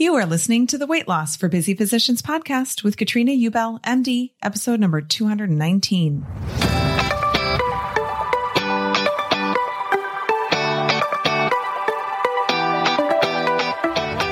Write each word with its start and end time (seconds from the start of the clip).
You 0.00 0.14
are 0.14 0.26
listening 0.26 0.68
to 0.68 0.78
the 0.78 0.86
Weight 0.86 1.08
Loss 1.08 1.38
for 1.38 1.48
Busy 1.48 1.74
Physicians 1.74 2.22
podcast 2.22 2.84
with 2.84 2.96
Katrina 2.96 3.32
Ubell, 3.32 3.82
MD, 3.82 4.30
episode 4.40 4.78
number 4.78 5.00
219. 5.00 6.24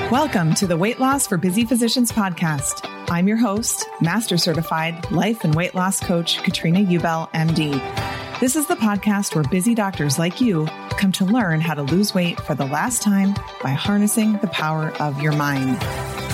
Welcome 0.09 0.53
to 0.53 0.65
the 0.65 0.77
Weight 0.77 1.01
Loss 1.01 1.27
for 1.27 1.35
Busy 1.35 1.65
Physicians 1.65 2.13
podcast. 2.13 2.89
I'm 3.09 3.27
your 3.27 3.35
host, 3.35 3.89
Master 3.99 4.37
Certified 4.37 5.11
Life 5.11 5.43
and 5.43 5.53
Weight 5.53 5.75
Loss 5.75 5.99
Coach, 5.99 6.41
Katrina 6.43 6.79
Ubell, 6.79 7.29
MD. 7.33 8.26
This 8.39 8.55
is 8.55 8.67
the 8.67 8.75
podcast 8.75 9.33
where 9.33 9.43
busy 9.45 9.73
doctors 9.73 10.19
like 10.19 10.39
you 10.39 10.67
come 10.91 11.11
to 11.13 11.25
learn 11.25 11.59
how 11.59 11.73
to 11.73 11.81
lose 11.81 12.13
weight 12.13 12.39
for 12.39 12.53
the 12.53 12.67
last 12.67 13.01
time 13.01 13.33
by 13.63 13.71
harnessing 13.71 14.33
the 14.33 14.47
power 14.49 14.91
of 14.99 15.19
your 15.23 15.31
mind. 15.31 15.79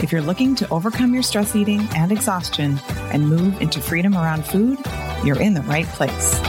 If 0.03 0.12
you're 0.12 0.22
looking 0.22 0.53
to 0.56 0.68
overcome 0.69 1.14
your 1.14 1.24
stress 1.24 1.56
eating 1.56 1.88
and 1.96 2.12
exhaustion 2.12 2.78
and 3.14 3.30
move 3.30 3.62
into 3.62 3.80
freedom 3.80 4.16
around 4.16 4.46
food, 4.46 4.80
you're 5.24 5.40
in 5.40 5.53
the 5.53 5.62
right 5.62 5.86
place. 5.86 6.41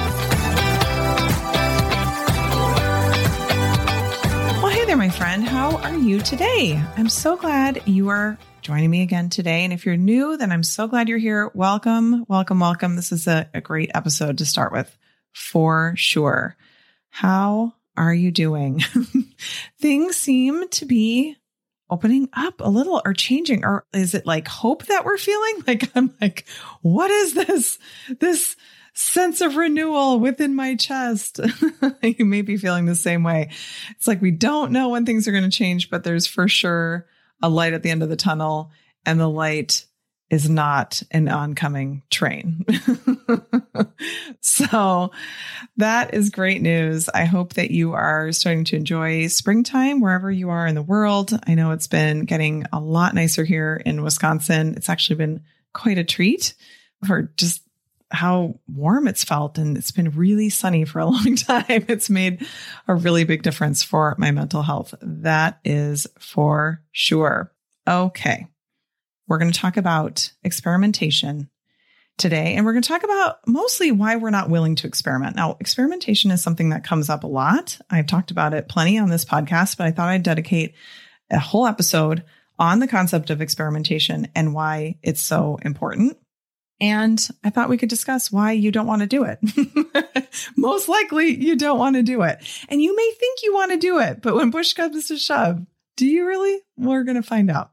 Well, 4.60 4.72
hey 4.72 4.84
there, 4.86 4.97
my 4.97 5.09
friend. 5.09 5.44
How 5.44 5.76
are 5.76 5.97
you 5.97 6.19
today? 6.19 6.82
I'm 6.97 7.09
so 7.09 7.36
glad 7.36 7.81
you 7.86 8.09
are 8.09 8.36
joining 8.60 8.91
me 8.91 9.03
again 9.03 9.28
today. 9.28 9.62
And 9.62 9.72
if 9.72 9.86
you're 9.86 9.97
new, 9.97 10.36
then 10.36 10.50
I'm 10.50 10.65
so 10.65 10.88
glad 10.88 11.09
you're 11.09 11.19
here. 11.19 11.53
Welcome, 11.54 12.25
welcome, 12.26 12.59
welcome. 12.59 12.97
This 12.97 13.12
is 13.12 13.28
a, 13.28 13.48
a 13.54 13.60
great 13.60 13.92
episode 13.94 14.38
to 14.38 14.47
start 14.47 14.72
with 14.72 14.98
for 15.34 15.93
sure. 15.97 16.56
How 17.11 17.75
are 17.97 18.15
you 18.15 18.31
doing? 18.31 18.83
Things 19.81 20.17
seem 20.17 20.69
to 20.71 20.87
be 20.87 21.37
opening 21.91 22.28
up 22.33 22.61
a 22.61 22.69
little 22.69 23.03
or 23.05 23.12
changing 23.12 23.62
or 23.62 23.84
is 23.93 24.15
it 24.15 24.25
like 24.25 24.49
hope 24.49 24.87
that 24.87 25.05
we're 25.05 25.19
feeling 25.19 25.62
like 25.67 25.95
i'm 25.95 26.15
like 26.19 26.47
what 26.81 27.11
is 27.11 27.34
this 27.34 27.78
this 28.21 28.56
sense 28.95 29.43
of 29.43 29.56
renewal 29.56 30.19
within 30.19 30.56
my 30.56 30.75
chest 30.77 31.41
you 32.03 32.25
may 32.25 32.41
be 32.41 32.56
feeling 32.56 32.87
the 32.87 32.95
same 32.95 33.22
way 33.22 33.51
it's 33.91 34.09
like 34.09 34.22
we 34.22 34.31
don't 34.31 34.72
know 34.72 34.89
when 34.89 35.05
things 35.05 35.28
are 35.28 35.31
going 35.31 35.45
to 35.45 35.51
change 35.51 35.91
but 35.91 36.05
there's 36.05 36.27
for 36.27 36.49
sure 36.49 37.06
a 37.43 37.51
light 37.51 37.75
at 37.75 37.83
the 37.83 37.91
end 37.91 38.03
of 38.03 38.09
the 38.09 38.16
tunnel 38.16 38.71
and 39.05 39.21
the 39.21 39.28
light 39.28 39.84
is 40.31 40.49
not 40.49 41.03
an 41.11 41.28
oncoming 41.28 42.03
train. 42.11 42.65
so 44.40 45.10
that 45.76 46.14
is 46.14 46.30
great 46.30 46.62
news. 46.62 47.08
I 47.08 47.24
hope 47.24 47.54
that 47.54 47.70
you 47.70 47.92
are 47.92 48.32
starting 48.32 48.64
to 48.64 48.76
enjoy 48.76 49.26
springtime 49.28 50.00
wherever 50.00 50.30
you 50.30 50.50
are 50.50 50.66
in 50.66 50.74
the 50.74 50.82
world. 50.82 51.38
I 51.46 51.54
know 51.54 51.72
it's 51.72 51.86
been 51.86 52.24
getting 52.24 52.64
a 52.72 52.80
lot 52.80 53.14
nicer 53.14 53.44
here 53.44 53.80
in 53.84 54.02
Wisconsin. 54.02 54.74
It's 54.76 54.88
actually 54.88 55.16
been 55.16 55.42
quite 55.72 55.98
a 55.98 56.04
treat 56.04 56.54
for 57.04 57.30
just 57.36 57.62
how 58.10 58.58
warm 58.68 59.08
it's 59.08 59.24
felt 59.24 59.58
and 59.58 59.76
it's 59.76 59.91
been 59.91 60.10
really 60.10 60.48
sunny 60.48 60.84
for 60.84 61.00
a 61.00 61.06
long 61.06 61.36
time. 61.36 61.84
It's 61.88 62.08
made 62.08 62.46
a 62.86 62.94
really 62.94 63.24
big 63.24 63.42
difference 63.42 63.82
for 63.82 64.14
my 64.18 64.30
mental 64.30 64.62
health. 64.62 64.94
That 65.02 65.58
is 65.64 66.06
for 66.18 66.82
sure. 66.92 67.52
Okay. 67.88 68.46
We're 69.26 69.38
going 69.38 69.52
to 69.52 69.58
talk 69.58 69.76
about 69.76 70.32
experimentation 70.42 71.48
today, 72.16 72.54
and 72.54 72.64
we're 72.64 72.72
going 72.72 72.82
to 72.82 72.88
talk 72.88 73.02
about 73.04 73.38
mostly 73.47 73.91
why 73.91 74.16
we're 74.16 74.30
not 74.30 74.50
willing 74.50 74.76
to 74.76 74.86
experiment. 74.86 75.36
Now, 75.36 75.56
experimentation 75.60 76.30
is 76.30 76.42
something 76.42 76.70
that 76.70 76.84
comes 76.84 77.10
up 77.10 77.25
a 77.25 77.28
lot. 77.28 77.78
I've 77.91 78.06
talked 78.06 78.30
about 78.30 78.54
it 78.54 78.69
plenty 78.69 78.98
on 78.98 79.10
this 79.10 79.25
podcast, 79.25 79.76
but 79.76 79.86
I 79.86 79.91
thought 79.91 80.08
I'd 80.08 80.22
dedicate 80.22 80.74
a 81.30 81.38
whole 81.38 81.66
episode 81.66 82.24
on 82.58 82.78
the 82.78 82.88
concept 82.88 83.30
of 83.30 83.41
experimentation 83.41 84.28
and 84.34 84.54
why 84.54 84.98
it's 85.03 85.20
so 85.20 85.58
important. 85.62 86.16
And 86.80 87.26
I 87.42 87.50
thought 87.50 87.69
we 87.69 87.78
could 87.78 87.88
discuss 87.88 88.32
why 88.32 88.53
you 88.53 88.70
don't 88.70 88.86
want 88.86 89.03
to 89.03 89.06
do 89.06 89.24
it. 89.24 89.38
Most 90.56 90.88
likely, 90.88 91.34
you 91.34 91.56
don't 91.56 91.78
want 91.78 91.97
to 91.97 92.03
do 92.03 92.22
it. 92.22 92.38
And 92.69 92.82
you 92.82 92.94
may 92.94 93.12
think 93.19 93.42
you 93.42 93.54
want 93.54 93.72
to 93.72 93.78
do 93.78 94.00
it, 94.00 94.22
but 94.22 94.34
when 94.34 94.53
push 94.53 94.72
comes 94.72 95.08
to 95.08 95.16
shove, 95.16 95.64
do 95.97 96.06
you 96.06 96.26
really? 96.26 96.60
We're 96.76 97.04
going 97.04 97.20
to 97.20 97.22
find 97.22 97.50
out. 97.50 97.70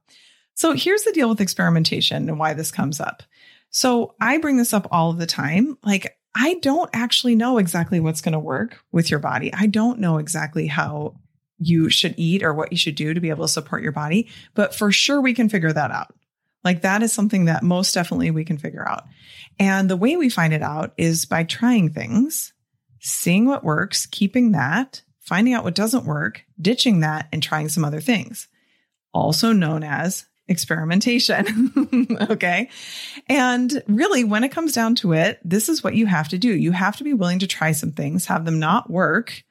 So 0.53 0.74
here's 0.74 1.03
the 1.03 1.12
deal 1.12 1.30
with 1.30 1.41
experimentation 1.41 2.30
and 2.30 2.38
why 2.38 2.53
this 2.53 2.72
comes 2.72 3.00
up. 3.00 3.24
So 3.72 4.16
I 4.20 4.38
bring 4.38 4.58
this 4.58 4.74
up 4.74 4.88
all 4.92 5.14
the 5.14 5.26
time. 5.26 5.78
Like, 5.84 6.18
I 6.36 6.56
don't 6.56 6.90
actually 6.94 7.36
know 7.36 7.58
exactly 7.58 8.00
what's 8.00 8.22
going 8.22 8.34
to 8.34 8.40
work 8.40 8.78
with 8.92 9.09
your 9.09 9.20
body. 9.20 9.54
I 9.54 9.66
don't 9.66 10.00
know 10.00 10.18
exactly 10.18 10.68
how 10.68 11.16
you 11.57 11.90
should 11.90 12.16
eat 12.18 12.44
or 12.44 12.54
what 12.54 12.72
you 12.72 12.78
should 12.78 12.95
do 12.95 13.13
to 13.13 13.19
be 13.19 13.30
able 13.30 13.45
to 13.45 13.51
support 13.51 13.84
your 13.84 13.92
body, 13.92 14.30
but 14.54 14.74
for 14.74 14.92
sure 14.92 15.22
we 15.22 15.34
can 15.34 15.50
figure 15.50 15.72
that 15.72 15.92
out. 15.92 16.13
Like 16.63 16.81
that 16.81 17.04
is 17.04 17.12
something 17.12 17.45
that 17.45 17.63
most 17.63 17.94
definitely 17.94 18.31
we 18.31 18.45
can 18.45 18.57
figure 18.57 18.88
out. 18.88 19.04
And 19.60 19.90
the 19.90 19.98
way 19.98 20.16
we 20.16 20.30
find 20.30 20.54
it 20.54 20.62
out 20.62 20.94
is 20.98 21.25
by 21.25 21.44
trying 21.44 21.90
things, 21.90 22.54
seeing 23.00 23.45
what 23.45 23.63
works, 23.63 24.06
keeping 24.06 24.51
that, 24.51 25.01
finding 25.19 25.54
out 25.54 25.63
what 25.63 25.75
doesn't 25.75 26.06
work, 26.06 26.44
ditching 26.60 27.01
that, 27.01 27.28
and 27.31 27.42
trying 27.44 27.69
some 27.69 27.86
other 27.86 28.01
things, 28.01 28.48
also 29.13 29.54
known 29.54 29.84
as 29.84 30.25
experimentation. 30.48 32.08
okay. 32.30 32.70
And 33.28 33.82
really, 33.88 34.24
when 34.24 34.44
it 34.44 34.52
comes 34.52 34.74
down 34.74 34.96
to 34.96 35.14
it, 35.14 35.40
this 35.44 35.70
is 35.70 35.84
what 35.84 35.96
you 35.96 36.06
have 36.06 36.30
to 36.30 36.38
do. 36.38 36.54
You 36.54 36.72
have 36.72 36.98
to 36.98 37.04
be 37.04 37.14
willing 37.14 37.40
to 37.40 37.48
try 37.48 37.72
some 37.72 37.92
things, 37.92 38.26
have 38.26 38.46
them 38.46 38.60
not 38.60 38.90
work, 38.90 39.44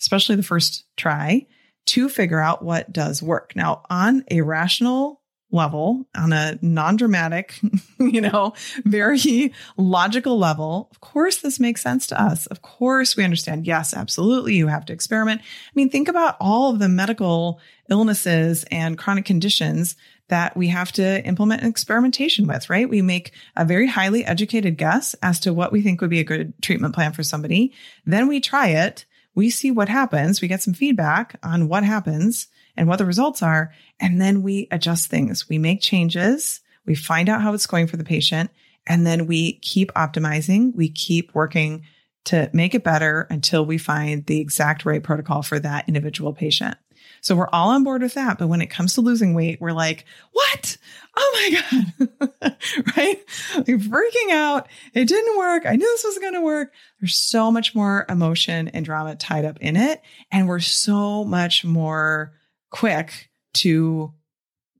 especially 0.00 0.36
the 0.36 0.42
first 0.42 0.84
try, 0.96 1.46
to 1.86 2.08
figure 2.08 2.40
out 2.40 2.64
what 2.64 2.92
does 2.92 3.22
work. 3.22 3.54
Now, 3.56 3.82
on 3.88 4.24
a 4.30 4.42
rational 4.42 5.22
level, 5.50 6.06
on 6.14 6.32
a 6.32 6.58
non 6.60 6.96
dramatic, 6.96 7.58
you 7.98 8.20
know, 8.20 8.52
very 8.84 9.52
logical 9.76 10.38
level, 10.38 10.88
of 10.90 11.00
course, 11.00 11.38
this 11.38 11.58
makes 11.58 11.82
sense 11.82 12.06
to 12.08 12.20
us. 12.20 12.46
Of 12.46 12.62
course, 12.62 13.16
we 13.16 13.24
understand. 13.24 13.66
Yes, 13.66 13.94
absolutely. 13.94 14.56
You 14.56 14.66
have 14.66 14.84
to 14.86 14.92
experiment. 14.92 15.40
I 15.40 15.72
mean, 15.74 15.88
think 15.88 16.08
about 16.08 16.36
all 16.40 16.72
of 16.72 16.78
the 16.78 16.88
medical 16.88 17.60
illnesses 17.88 18.64
and 18.70 18.98
chronic 18.98 19.24
conditions 19.24 19.96
that 20.28 20.56
we 20.56 20.68
have 20.68 20.92
to 20.92 21.24
implement 21.24 21.62
experimentation 21.62 22.46
with, 22.46 22.70
right? 22.70 22.88
We 22.88 23.02
make 23.02 23.32
a 23.56 23.64
very 23.64 23.86
highly 23.86 24.24
educated 24.24 24.76
guess 24.76 25.14
as 25.22 25.40
to 25.40 25.52
what 25.52 25.72
we 25.72 25.82
think 25.82 26.00
would 26.00 26.10
be 26.10 26.20
a 26.20 26.24
good 26.24 26.52
treatment 26.62 26.94
plan 26.94 27.12
for 27.12 27.22
somebody. 27.22 27.72
Then 28.04 28.28
we 28.28 28.40
try 28.40 28.68
it. 28.68 29.06
We 29.34 29.50
see 29.50 29.70
what 29.70 29.88
happens. 29.88 30.40
We 30.40 30.48
get 30.48 30.62
some 30.62 30.74
feedback 30.74 31.38
on 31.42 31.68
what 31.68 31.84
happens 31.84 32.48
and 32.76 32.88
what 32.88 32.98
the 32.98 33.06
results 33.06 33.42
are. 33.42 33.72
And 34.00 34.20
then 34.20 34.42
we 34.42 34.68
adjust 34.70 35.08
things. 35.08 35.48
We 35.48 35.58
make 35.58 35.80
changes. 35.80 36.60
We 36.84 36.94
find 36.94 37.28
out 37.28 37.42
how 37.42 37.54
it's 37.54 37.66
going 37.66 37.86
for 37.86 37.96
the 37.96 38.04
patient. 38.04 38.50
And 38.86 39.06
then 39.06 39.26
we 39.26 39.54
keep 39.54 39.92
optimizing. 39.92 40.74
We 40.74 40.88
keep 40.88 41.34
working 41.34 41.84
to 42.24 42.50
make 42.52 42.74
it 42.74 42.84
better 42.84 43.26
until 43.30 43.64
we 43.64 43.78
find 43.78 44.26
the 44.26 44.40
exact 44.40 44.84
right 44.84 45.02
protocol 45.02 45.42
for 45.42 45.58
that 45.60 45.88
individual 45.88 46.32
patient. 46.32 46.76
So 47.20 47.34
we're 47.34 47.48
all 47.52 47.70
on 47.70 47.84
board 47.84 48.02
with 48.02 48.14
that. 48.14 48.38
But 48.38 48.48
when 48.48 48.62
it 48.62 48.70
comes 48.70 48.94
to 48.94 49.00
losing 49.00 49.34
weight, 49.34 49.60
we're 49.60 49.72
like, 49.72 50.04
what? 50.32 50.76
Oh 51.16 51.50
my 51.50 51.60
God. 51.60 52.08
right? 52.96 53.18
Like 53.56 53.66
freaking 53.66 54.30
out. 54.30 54.68
It 54.94 55.06
didn't 55.06 55.38
work. 55.38 55.64
I 55.66 55.76
knew 55.76 55.86
this 55.86 56.04
wasn't 56.04 56.22
going 56.22 56.34
to 56.34 56.40
work. 56.42 56.72
There's 57.00 57.16
so 57.16 57.50
much 57.50 57.74
more 57.74 58.06
emotion 58.08 58.68
and 58.68 58.84
drama 58.84 59.16
tied 59.16 59.44
up 59.44 59.58
in 59.60 59.76
it. 59.76 60.00
And 60.30 60.48
we're 60.48 60.60
so 60.60 61.24
much 61.24 61.64
more 61.64 62.32
quick 62.70 63.30
to 63.54 64.12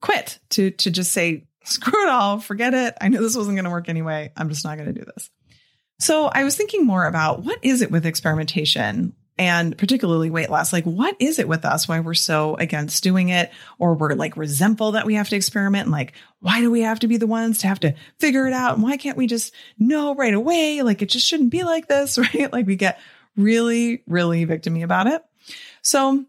quit, 0.00 0.38
to, 0.50 0.70
to 0.70 0.91
just 0.91 1.12
say, 1.12 1.49
screw 1.65 2.03
it 2.03 2.09
all, 2.09 2.38
forget 2.38 2.75
it. 2.75 2.94
I 3.00 3.09
knew 3.09 3.20
this 3.20 3.37
wasn't 3.37 3.56
going 3.56 3.65
to 3.65 3.70
work 3.70 3.88
anyway. 3.88 4.32
I'm 4.37 4.49
just 4.49 4.65
not 4.65 4.79
going 4.79 4.94
to 4.94 4.99
do 4.99 5.05
this. 5.05 5.31
So 6.00 6.26
I 6.26 6.44
was 6.44 6.56
thinking 6.56 6.87
more 6.87 7.06
about 7.06 7.43
what 7.43 7.59
is 7.62 7.82
it 7.82 7.91
with 7.91 8.06
experimentation 8.06 9.15
and 9.38 9.76
particularly 9.79 10.31
weight 10.31 10.50
loss? 10.50 10.73
Like, 10.73 10.85
what 10.85 11.17
is 11.20 11.38
it 11.38 11.49
with 11.49 11.64
us? 11.64 11.87
Why 11.87 12.00
we're 12.00 12.14
so 12.14 12.56
against 12.56 13.02
doing 13.02 13.29
it 13.29 13.50
or 13.79 13.94
we're 13.94 14.14
like 14.14 14.37
resentful 14.37 14.93
that 14.93 15.06
we 15.06 15.14
have 15.14 15.29
to 15.29 15.37
experiment 15.37 15.85
and 15.85 15.93
like, 15.93 16.12
why 16.40 16.61
do 16.61 16.70
we 16.70 16.82
have 16.82 17.00
to 17.00 17.08
be 17.08 17.17
the 17.17 17.26
ones 17.26 17.58
to 17.58 17.69
have 17.69 17.81
to 17.81 17.94
figure 18.19 18.46
it 18.46 18.52
out? 18.52 18.75
And 18.75 18.82
why 18.82 18.96
can't 18.96 19.17
we 19.17 19.26
just 19.26 19.55
know 19.79 20.14
right 20.14 20.35
away? 20.35 20.82
Like, 20.82 21.02
it 21.02 21.08
just 21.08 21.26
shouldn't 21.26 21.50
be 21.50 21.62
like 21.62 21.88
this, 21.88 22.19
right? 22.35 22.52
Like 22.52 22.67
we 22.67 22.76
get 22.76 23.00
really, 23.37 24.02
really 24.06 24.44
victimy 24.44 24.82
about 24.82 25.06
it. 25.06 25.23
So 25.82 26.25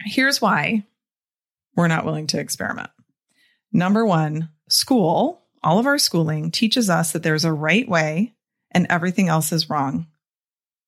here's 0.00 0.40
why 0.40 0.84
we're 1.76 1.88
not 1.88 2.04
willing 2.04 2.26
to 2.28 2.40
experiment. 2.40 2.90
Number 3.72 4.06
one, 4.06 4.50
school, 4.68 5.42
all 5.62 5.78
of 5.78 5.86
our 5.86 5.98
schooling 5.98 6.50
teaches 6.50 6.88
us 6.88 7.12
that 7.12 7.22
there's 7.22 7.44
a 7.44 7.52
right 7.52 7.88
way 7.88 8.34
and 8.70 8.86
everything 8.88 9.28
else 9.28 9.52
is 9.52 9.70
wrong. 9.70 10.06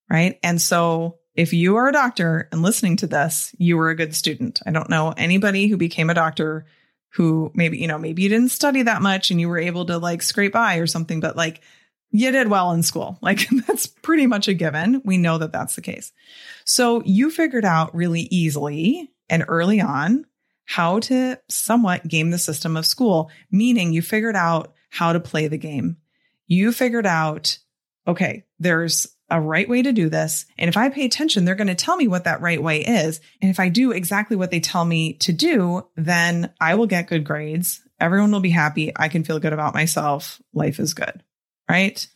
Right. 0.08 0.38
And 0.42 0.60
so 0.60 1.18
if 1.36 1.52
you 1.52 1.76
are 1.76 1.88
a 1.88 1.92
doctor 1.92 2.48
and 2.50 2.62
listening 2.62 2.96
to 2.96 3.06
this, 3.06 3.54
you 3.58 3.76
were 3.76 3.90
a 3.90 3.94
good 3.94 4.14
student. 4.14 4.60
I 4.66 4.70
don't 4.70 4.90
know 4.90 5.12
anybody 5.16 5.68
who 5.68 5.76
became 5.76 6.08
a 6.08 6.14
doctor 6.14 6.66
who 7.10 7.50
maybe, 7.54 7.78
you 7.78 7.86
know, 7.86 7.98
maybe 7.98 8.22
you 8.22 8.28
didn't 8.28 8.50
study 8.50 8.82
that 8.82 9.02
much 9.02 9.30
and 9.30 9.40
you 9.40 9.48
were 9.48 9.58
able 9.58 9.84
to 9.86 9.98
like 9.98 10.22
scrape 10.22 10.52
by 10.52 10.76
or 10.76 10.86
something, 10.86 11.20
but 11.20 11.36
like 11.36 11.60
you 12.10 12.30
did 12.32 12.48
well 12.48 12.72
in 12.72 12.82
school. 12.82 13.18
Like 13.22 13.48
that's 13.66 13.86
pretty 13.86 14.26
much 14.26 14.48
a 14.48 14.54
given. 14.54 15.02
We 15.04 15.18
know 15.18 15.38
that 15.38 15.52
that's 15.52 15.76
the 15.76 15.82
case. 15.82 16.12
So 16.64 17.02
you 17.04 17.30
figured 17.30 17.64
out 17.64 17.94
really 17.94 18.22
easily 18.30 19.10
and 19.28 19.44
early 19.48 19.80
on 19.80 20.24
how 20.64 21.00
to 21.00 21.38
somewhat 21.48 22.08
game 22.08 22.30
the 22.30 22.38
system 22.38 22.76
of 22.76 22.86
school, 22.86 23.30
meaning 23.50 23.92
you 23.92 24.02
figured 24.02 24.36
out 24.36 24.74
how 24.90 25.12
to 25.12 25.20
play 25.20 25.48
the 25.48 25.58
game. 25.58 25.96
You 26.46 26.72
figured 26.72 27.06
out, 27.06 27.58
okay, 28.06 28.44
there's 28.58 29.06
a 29.28 29.40
right 29.40 29.68
way 29.68 29.82
to 29.82 29.92
do 29.92 30.08
this. 30.08 30.46
And 30.56 30.68
if 30.68 30.76
I 30.76 30.88
pay 30.88 31.04
attention, 31.04 31.44
they're 31.44 31.54
going 31.54 31.66
to 31.66 31.74
tell 31.74 31.96
me 31.96 32.06
what 32.06 32.24
that 32.24 32.40
right 32.40 32.62
way 32.62 32.82
is. 32.82 33.20
And 33.42 33.50
if 33.50 33.58
I 33.58 33.68
do 33.68 33.90
exactly 33.90 34.36
what 34.36 34.50
they 34.50 34.60
tell 34.60 34.84
me 34.84 35.14
to 35.14 35.32
do, 35.32 35.86
then 35.96 36.52
I 36.60 36.76
will 36.76 36.86
get 36.86 37.08
good 37.08 37.24
grades. 37.24 37.82
Everyone 37.98 38.30
will 38.30 38.40
be 38.40 38.50
happy. 38.50 38.92
I 38.94 39.08
can 39.08 39.24
feel 39.24 39.40
good 39.40 39.52
about 39.52 39.74
myself. 39.74 40.40
Life 40.54 40.78
is 40.78 40.94
good. 40.94 41.22
Right. 41.68 42.06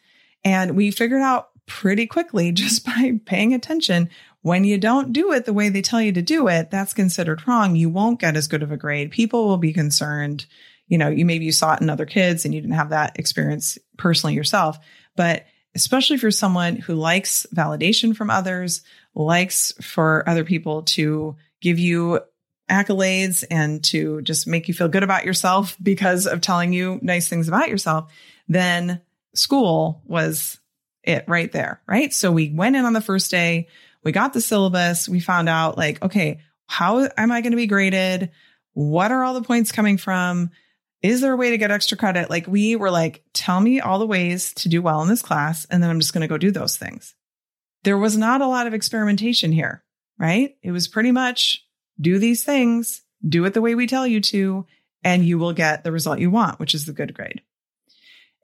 And 0.44 0.76
we 0.76 0.90
figured 0.90 1.22
out 1.22 1.48
pretty 1.66 2.06
quickly 2.06 2.52
just 2.52 2.84
by 2.84 3.20
paying 3.24 3.54
attention 3.54 4.10
when 4.42 4.64
you 4.64 4.78
don't 4.78 5.12
do 5.12 5.32
it 5.32 5.44
the 5.44 5.52
way 5.52 5.68
they 5.68 5.82
tell 5.82 6.00
you 6.00 6.12
to 6.12 6.22
do 6.22 6.48
it, 6.48 6.70
that's 6.70 6.94
considered 6.94 7.46
wrong. 7.46 7.76
You 7.76 7.90
won't 7.90 8.20
get 8.20 8.36
as 8.36 8.48
good 8.48 8.62
of 8.62 8.72
a 8.72 8.76
grade. 8.76 9.10
People 9.10 9.46
will 9.46 9.58
be 9.58 9.72
concerned. 9.72 10.46
You 10.88 10.98
know, 10.98 11.08
you 11.08 11.24
maybe 11.24 11.44
you 11.44 11.52
saw 11.52 11.74
it 11.74 11.80
in 11.80 11.90
other 11.90 12.06
kids 12.06 12.44
and 12.44 12.54
you 12.54 12.60
didn't 12.60 12.74
have 12.74 12.90
that 12.90 13.18
experience 13.18 13.78
personally 13.98 14.34
yourself, 14.34 14.78
but 15.14 15.44
especially 15.74 16.16
if 16.16 16.22
you're 16.22 16.30
someone 16.30 16.76
who 16.76 16.94
likes 16.94 17.46
validation 17.54 18.14
from 18.14 18.30
others, 18.30 18.82
likes 19.14 19.72
for 19.80 20.28
other 20.28 20.44
people 20.44 20.82
to 20.82 21.36
give 21.60 21.78
you 21.78 22.20
accolades 22.70 23.44
and 23.50 23.82
to 23.82 24.22
just 24.22 24.46
make 24.46 24.68
you 24.68 24.74
feel 24.74 24.88
good 24.88 25.02
about 25.02 25.24
yourself 25.24 25.76
because 25.82 26.26
of 26.26 26.40
telling 26.40 26.72
you 26.72 26.98
nice 27.02 27.28
things 27.28 27.48
about 27.48 27.68
yourself, 27.68 28.12
then 28.48 29.00
school 29.34 30.02
was 30.06 30.58
it 31.02 31.24
right 31.26 31.50
there, 31.52 31.80
right? 31.86 32.12
So 32.12 32.30
we 32.30 32.50
went 32.50 32.76
in 32.76 32.84
on 32.84 32.92
the 32.92 33.00
first 33.00 33.30
day 33.30 33.68
we 34.02 34.12
got 34.12 34.32
the 34.32 34.40
syllabus. 34.40 35.08
We 35.08 35.20
found 35.20 35.48
out 35.48 35.76
like, 35.76 36.02
okay, 36.02 36.40
how 36.66 37.08
am 37.16 37.32
I 37.32 37.40
going 37.40 37.52
to 37.52 37.56
be 37.56 37.66
graded? 37.66 38.30
What 38.72 39.12
are 39.12 39.24
all 39.24 39.34
the 39.34 39.42
points 39.42 39.72
coming 39.72 39.98
from? 39.98 40.50
Is 41.02 41.20
there 41.20 41.32
a 41.32 41.36
way 41.36 41.50
to 41.50 41.58
get 41.58 41.70
extra 41.70 41.96
credit? 41.96 42.28
Like 42.28 42.46
we 42.46 42.76
were 42.76 42.90
like, 42.90 43.24
tell 43.32 43.60
me 43.60 43.80
all 43.80 43.98
the 43.98 44.06
ways 44.06 44.52
to 44.54 44.68
do 44.68 44.82
well 44.82 45.02
in 45.02 45.08
this 45.08 45.22
class. 45.22 45.64
And 45.70 45.82
then 45.82 45.90
I'm 45.90 46.00
just 46.00 46.12
going 46.12 46.22
to 46.22 46.28
go 46.28 46.36
do 46.36 46.50
those 46.50 46.76
things. 46.76 47.14
There 47.84 47.96
was 47.96 48.16
not 48.16 48.42
a 48.42 48.46
lot 48.46 48.66
of 48.66 48.74
experimentation 48.74 49.52
here, 49.52 49.82
right? 50.18 50.56
It 50.62 50.72
was 50.72 50.88
pretty 50.88 51.12
much 51.12 51.64
do 51.98 52.18
these 52.18 52.44
things, 52.44 53.02
do 53.26 53.44
it 53.46 53.54
the 53.54 53.62
way 53.62 53.74
we 53.74 53.86
tell 53.86 54.06
you 54.06 54.20
to, 54.20 54.66
and 55.02 55.24
you 55.24 55.38
will 55.38 55.54
get 55.54 55.84
the 55.84 55.92
result 55.92 56.18
you 56.18 56.30
want, 56.30 56.60
which 56.60 56.74
is 56.74 56.84
the 56.84 56.92
good 56.92 57.14
grade. 57.14 57.40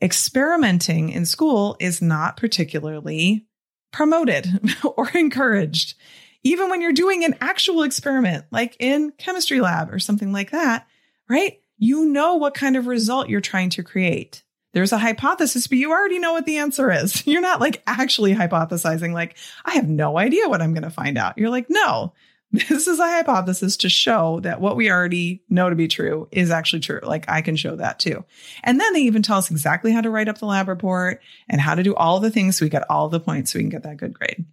Experimenting 0.01 1.11
in 1.11 1.27
school 1.27 1.77
is 1.79 2.01
not 2.01 2.37
particularly 2.37 3.47
promoted 3.93 4.47
or 4.97 5.11
encouraged. 5.11 5.95
Even 6.43 6.71
when 6.71 6.81
you're 6.81 6.93
doing 6.93 7.25
an 7.25 7.35
actual 7.41 7.83
experiment, 7.83 8.45
like 8.51 8.77
in 8.79 9.13
chemistry 9.19 9.61
lab 9.61 9.93
or 9.93 9.99
something 9.99 10.33
like 10.33 10.53
that, 10.53 10.87
right? 11.29 11.59
You 11.79 12.07
know 12.07 12.37
what 12.37 12.55
kind 12.55 12.77
of 12.77 12.87
result 12.87 13.29
you're 13.29 13.41
trying 13.41 13.71
to 13.71 13.83
create. 13.83 14.43
There's 14.73 14.93
a 14.93 14.99
hypothesis, 14.99 15.67
but 15.67 15.79
you 15.79 15.91
already 15.91 16.19
know 16.19 16.33
what 16.33 16.45
the 16.45 16.59
answer 16.59 16.91
is. 16.91 17.27
You're 17.27 17.41
not 17.41 17.63
like 17.63 17.83
actually 17.87 18.35
hypothesizing, 18.35 19.15
like, 19.15 19.39
I 19.65 19.73
have 19.73 19.89
no 19.89 20.19
idea 20.19 20.51
what 20.51 20.61
I'm 20.61 20.75
going 20.75 20.83
to 20.83 20.91
find 20.91 21.17
out. 21.17 21.39
You're 21.39 21.49
like, 21.49 21.71
no, 21.71 22.13
this 22.53 22.87
is 22.87 22.99
a 22.99 23.07
hypothesis 23.07 23.77
to 23.79 23.89
show 23.89 24.41
that 24.41 24.61
what 24.61 24.77
we 24.77 24.91
already 24.91 25.43
know 25.49 25.69
to 25.69 25.77
be 25.77 25.89
true 25.89 26.29
is 26.31 26.51
actually 26.51 26.81
true. 26.81 27.01
Like 27.03 27.29
I 27.29 27.43
can 27.43 27.57
show 27.57 27.77
that 27.77 27.99
too. 27.99 28.25
And 28.63 28.81
then 28.81 28.93
they 28.93 29.01
even 29.01 29.23
tell 29.23 29.39
us 29.39 29.51
exactly 29.51 29.93
how 29.93 30.01
to 30.01 30.11
write 30.11 30.29
up 30.29 30.39
the 30.39 30.47
lab 30.47 30.69
report 30.69 31.21
and 31.49 31.61
how 31.61 31.75
to 31.75 31.83
do 31.83 31.95
all 31.95 32.21
the 32.21 32.31
things 32.31 32.57
so 32.57 32.65
we 32.65 32.71
get 32.71 32.89
all 32.91 33.09
the 33.09 33.21
points 33.21 33.53
so 33.53 33.59
we 33.59 33.63
can 33.63 33.71
get 33.71 33.83
that 33.83 33.97
good 33.97 34.15
grade. 34.15 34.45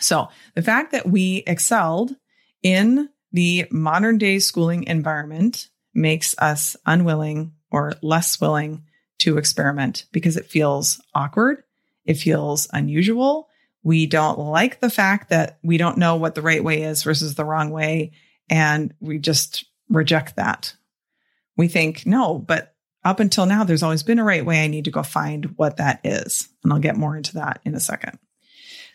So 0.00 0.28
the 0.54 0.62
fact 0.62 0.92
that 0.92 1.08
we 1.08 1.42
excelled 1.46 2.16
in 2.62 3.08
the 3.32 3.66
modern 3.70 4.18
day 4.18 4.38
schooling 4.38 4.84
environment 4.84 5.68
makes 5.94 6.34
us 6.38 6.76
unwilling 6.86 7.52
or 7.70 7.92
less 8.02 8.40
willing 8.40 8.84
to 9.18 9.38
experiment 9.38 10.06
because 10.12 10.36
it 10.36 10.46
feels 10.46 11.00
awkward. 11.14 11.62
It 12.04 12.14
feels 12.14 12.68
unusual. 12.72 13.48
We 13.82 14.06
don't 14.06 14.38
like 14.38 14.80
the 14.80 14.90
fact 14.90 15.30
that 15.30 15.58
we 15.62 15.76
don't 15.76 15.98
know 15.98 16.16
what 16.16 16.34
the 16.34 16.42
right 16.42 16.62
way 16.62 16.82
is 16.82 17.02
versus 17.02 17.34
the 17.34 17.44
wrong 17.44 17.70
way. 17.70 18.12
And 18.48 18.92
we 19.00 19.18
just 19.18 19.64
reject 19.88 20.36
that. 20.36 20.74
We 21.56 21.68
think, 21.68 22.06
no, 22.06 22.38
but 22.38 22.74
up 23.04 23.20
until 23.20 23.46
now, 23.46 23.64
there's 23.64 23.82
always 23.82 24.02
been 24.02 24.18
a 24.18 24.24
right 24.24 24.44
way. 24.44 24.62
I 24.62 24.66
need 24.66 24.84
to 24.84 24.90
go 24.90 25.02
find 25.02 25.56
what 25.56 25.78
that 25.78 26.00
is. 26.04 26.48
And 26.62 26.72
I'll 26.72 26.78
get 26.78 26.96
more 26.96 27.16
into 27.16 27.34
that 27.34 27.60
in 27.64 27.74
a 27.74 27.80
second. 27.80 28.18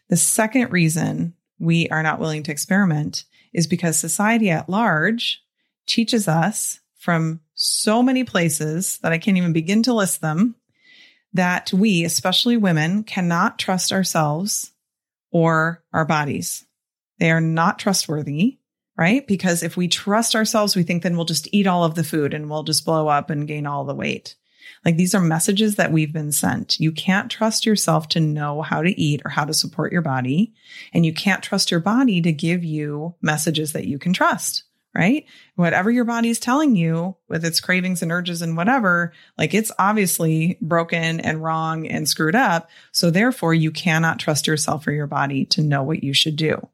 The 0.09 0.17
second 0.17 0.71
reason 0.71 1.33
we 1.59 1.87
are 1.89 2.03
not 2.03 2.19
willing 2.19 2.43
to 2.43 2.51
experiment 2.51 3.25
is 3.53 3.65
because 3.65 3.97
society 3.97 4.49
at 4.51 4.69
large 4.69 5.41
teaches 5.87 6.27
us 6.27 6.79
from 7.05 7.39
so 7.53 8.01
many 8.01 8.23
places 8.23 8.97
that 9.03 9.11
I 9.11 9.19
can't 9.19 9.37
even 9.37 9.53
begin 9.53 9.83
to 9.83 9.93
list 9.93 10.21
them 10.21 10.55
that 11.33 11.71
we, 11.71 12.03
especially 12.03 12.57
women, 12.57 13.03
cannot 13.03 13.59
trust 13.59 13.93
ourselves 13.93 14.73
or 15.31 15.83
our 15.93 16.05
bodies. 16.05 16.65
They 17.19 17.29
are 17.29 17.41
not 17.41 17.77
trustworthy, 17.77 18.57
right? 18.97 19.25
Because 19.27 19.61
if 19.61 19.77
we 19.77 19.87
trust 19.87 20.35
ourselves, 20.35 20.75
we 20.75 20.81
think 20.81 21.03
then 21.03 21.15
we'll 21.15 21.25
just 21.25 21.47
eat 21.53 21.67
all 21.67 21.83
of 21.83 21.93
the 21.93 22.03
food 22.03 22.33
and 22.33 22.49
we'll 22.49 22.63
just 22.63 22.85
blow 22.85 23.07
up 23.07 23.29
and 23.29 23.47
gain 23.47 23.67
all 23.67 23.85
the 23.85 23.93
weight. 23.93 24.35
Like 24.83 24.97
these 24.97 25.13
are 25.13 25.21
messages 25.21 25.75
that 25.75 25.91
we've 25.91 26.13
been 26.13 26.31
sent. 26.31 26.79
You 26.79 26.91
can't 26.91 27.29
trust 27.29 27.65
yourself 27.65 28.07
to 28.09 28.19
know 28.19 28.61
how 28.61 28.81
to 28.81 28.99
eat 28.99 29.21
or 29.23 29.29
how 29.29 29.45
to 29.45 29.53
support 29.53 29.91
your 29.91 30.01
body. 30.01 30.53
And 30.93 31.05
you 31.05 31.13
can't 31.13 31.43
trust 31.43 31.69
your 31.69 31.79
body 31.79 32.21
to 32.21 32.31
give 32.31 32.63
you 32.63 33.15
messages 33.21 33.73
that 33.73 33.85
you 33.85 33.99
can 33.99 34.13
trust, 34.13 34.63
right? 34.95 35.25
Whatever 35.55 35.91
your 35.91 36.05
body's 36.05 36.39
telling 36.39 36.75
you 36.75 37.17
with 37.27 37.43
its 37.43 37.59
cravings 37.59 38.01
and 38.01 38.11
urges 38.11 38.41
and 38.41 38.55
whatever, 38.55 39.11
like 39.37 39.53
it's 39.53 39.71
obviously 39.77 40.57
broken 40.61 41.19
and 41.19 41.43
wrong 41.43 41.85
and 41.85 42.07
screwed 42.07 42.35
up. 42.35 42.69
So 42.91 43.11
therefore, 43.11 43.53
you 43.53 43.71
cannot 43.71 44.19
trust 44.19 44.47
yourself 44.47 44.87
or 44.87 44.91
your 44.91 45.07
body 45.07 45.45
to 45.47 45.61
know 45.61 45.83
what 45.83 46.03
you 46.03 46.13
should 46.13 46.37
do. 46.37 46.69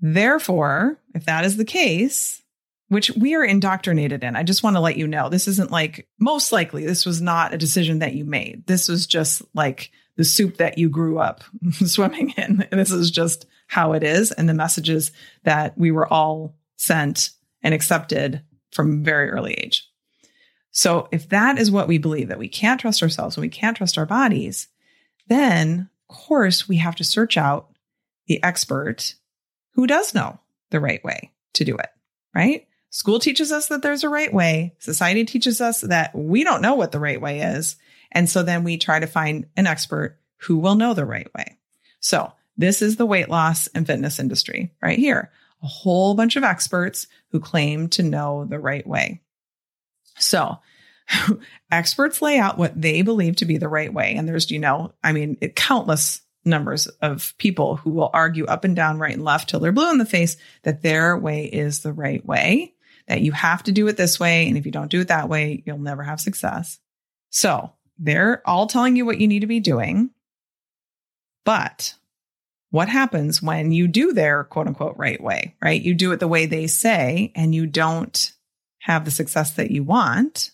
Therefore, 0.00 0.98
if 1.14 1.24
that 1.24 1.44
is 1.44 1.56
the 1.56 1.64
case, 1.64 2.42
which 2.88 3.10
we 3.12 3.34
are 3.34 3.44
indoctrinated 3.44 4.22
in, 4.22 4.36
I 4.36 4.42
just 4.42 4.62
want 4.62 4.76
to 4.76 4.80
let 4.80 4.98
you 4.98 5.06
know 5.06 5.30
this 5.30 5.48
isn't 5.48 5.70
like 5.70 6.06
most 6.20 6.52
likely, 6.52 6.84
this 6.84 7.06
was 7.06 7.22
not 7.22 7.54
a 7.54 7.58
decision 7.58 8.00
that 8.00 8.14
you 8.14 8.24
made. 8.26 8.66
This 8.66 8.88
was 8.88 9.06
just 9.06 9.40
like 9.54 9.92
the 10.16 10.24
soup 10.24 10.58
that 10.58 10.76
you 10.76 10.90
grew 10.90 11.18
up 11.18 11.42
swimming 11.86 12.34
in. 12.36 12.66
This 12.70 12.90
is 12.90 13.10
just 13.10 13.46
how 13.66 13.94
it 13.94 14.02
is 14.02 14.30
and 14.30 14.46
the 14.46 14.54
messages 14.54 15.10
that 15.44 15.78
we 15.78 15.90
were 15.90 16.06
all 16.06 16.54
sent 16.82 17.30
and 17.62 17.72
accepted 17.72 18.42
from 18.72 19.04
very 19.04 19.30
early 19.30 19.54
age. 19.54 19.88
So 20.72 21.08
if 21.12 21.28
that 21.28 21.58
is 21.58 21.70
what 21.70 21.86
we 21.86 21.98
believe 21.98 22.28
that 22.28 22.38
we 22.38 22.48
can't 22.48 22.80
trust 22.80 23.02
ourselves 23.02 23.36
and 23.36 23.42
we 23.42 23.48
can't 23.48 23.76
trust 23.76 23.98
our 23.98 24.06
bodies, 24.06 24.68
then 25.28 25.88
of 26.08 26.16
course 26.16 26.68
we 26.68 26.78
have 26.78 26.96
to 26.96 27.04
search 27.04 27.36
out 27.36 27.68
the 28.26 28.42
expert 28.42 29.14
who 29.74 29.86
does 29.86 30.14
know 30.14 30.40
the 30.70 30.80
right 30.80 31.02
way 31.04 31.30
to 31.54 31.64
do 31.64 31.76
it, 31.76 31.90
right? 32.34 32.66
School 32.90 33.20
teaches 33.20 33.52
us 33.52 33.68
that 33.68 33.82
there's 33.82 34.04
a 34.04 34.08
right 34.08 34.32
way. 34.32 34.74
Society 34.78 35.24
teaches 35.24 35.60
us 35.60 35.82
that 35.82 36.14
we 36.14 36.42
don't 36.42 36.62
know 36.62 36.74
what 36.74 36.92
the 36.92 37.00
right 37.00 37.20
way 37.20 37.40
is. 37.40 37.76
And 38.10 38.28
so 38.28 38.42
then 38.42 38.64
we 38.64 38.76
try 38.76 38.98
to 38.98 39.06
find 39.06 39.46
an 39.56 39.66
expert 39.66 40.18
who 40.38 40.58
will 40.58 40.74
know 40.74 40.94
the 40.94 41.06
right 41.06 41.32
way. 41.34 41.58
So 42.00 42.32
this 42.56 42.82
is 42.82 42.96
the 42.96 43.06
weight 43.06 43.28
loss 43.28 43.68
and 43.68 43.86
fitness 43.86 44.18
industry 44.18 44.74
right 44.82 44.98
here. 44.98 45.30
A 45.62 45.66
whole 45.66 46.14
bunch 46.14 46.36
of 46.36 46.44
experts 46.44 47.06
who 47.30 47.40
claim 47.40 47.88
to 47.90 48.02
know 48.02 48.44
the 48.44 48.58
right 48.58 48.86
way. 48.86 49.20
So 50.18 50.58
experts 51.70 52.22
lay 52.22 52.38
out 52.38 52.58
what 52.58 52.80
they 52.80 53.02
believe 53.02 53.36
to 53.36 53.44
be 53.44 53.58
the 53.58 53.68
right 53.68 53.92
way. 53.92 54.14
And 54.14 54.28
there's, 54.28 54.50
you 54.50 54.58
know, 54.58 54.92
I 55.02 55.12
mean, 55.12 55.36
it, 55.40 55.56
countless 55.56 56.20
numbers 56.44 56.86
of 56.86 57.34
people 57.38 57.76
who 57.76 57.90
will 57.90 58.10
argue 58.12 58.46
up 58.46 58.64
and 58.64 58.74
down, 58.74 58.98
right 58.98 59.14
and 59.14 59.24
left 59.24 59.48
till 59.48 59.60
they're 59.60 59.72
blue 59.72 59.90
in 59.90 59.98
the 59.98 60.04
face 60.04 60.36
that 60.64 60.82
their 60.82 61.16
way 61.16 61.44
is 61.44 61.80
the 61.80 61.92
right 61.92 62.24
way, 62.26 62.74
that 63.06 63.20
you 63.20 63.32
have 63.32 63.62
to 63.64 63.72
do 63.72 63.86
it 63.88 63.96
this 63.96 64.18
way. 64.18 64.48
And 64.48 64.56
if 64.56 64.66
you 64.66 64.72
don't 64.72 64.90
do 64.90 65.00
it 65.00 65.08
that 65.08 65.28
way, 65.28 65.62
you'll 65.64 65.78
never 65.78 66.02
have 66.02 66.20
success. 66.20 66.78
So 67.30 67.72
they're 67.98 68.42
all 68.44 68.66
telling 68.66 68.96
you 68.96 69.06
what 69.06 69.20
you 69.20 69.28
need 69.28 69.40
to 69.40 69.46
be 69.46 69.60
doing. 69.60 70.10
But 71.44 71.94
what 72.72 72.88
happens 72.88 73.42
when 73.42 73.70
you 73.70 73.86
do 73.86 74.14
their 74.14 74.44
quote 74.44 74.66
unquote 74.66 74.96
right 74.96 75.22
way, 75.22 75.54
right? 75.62 75.80
You 75.80 75.92
do 75.92 76.10
it 76.12 76.20
the 76.20 76.26
way 76.26 76.46
they 76.46 76.66
say 76.66 77.30
and 77.36 77.54
you 77.54 77.66
don't 77.66 78.32
have 78.78 79.04
the 79.04 79.10
success 79.10 79.52
that 79.52 79.70
you 79.70 79.84
want. 79.84 80.50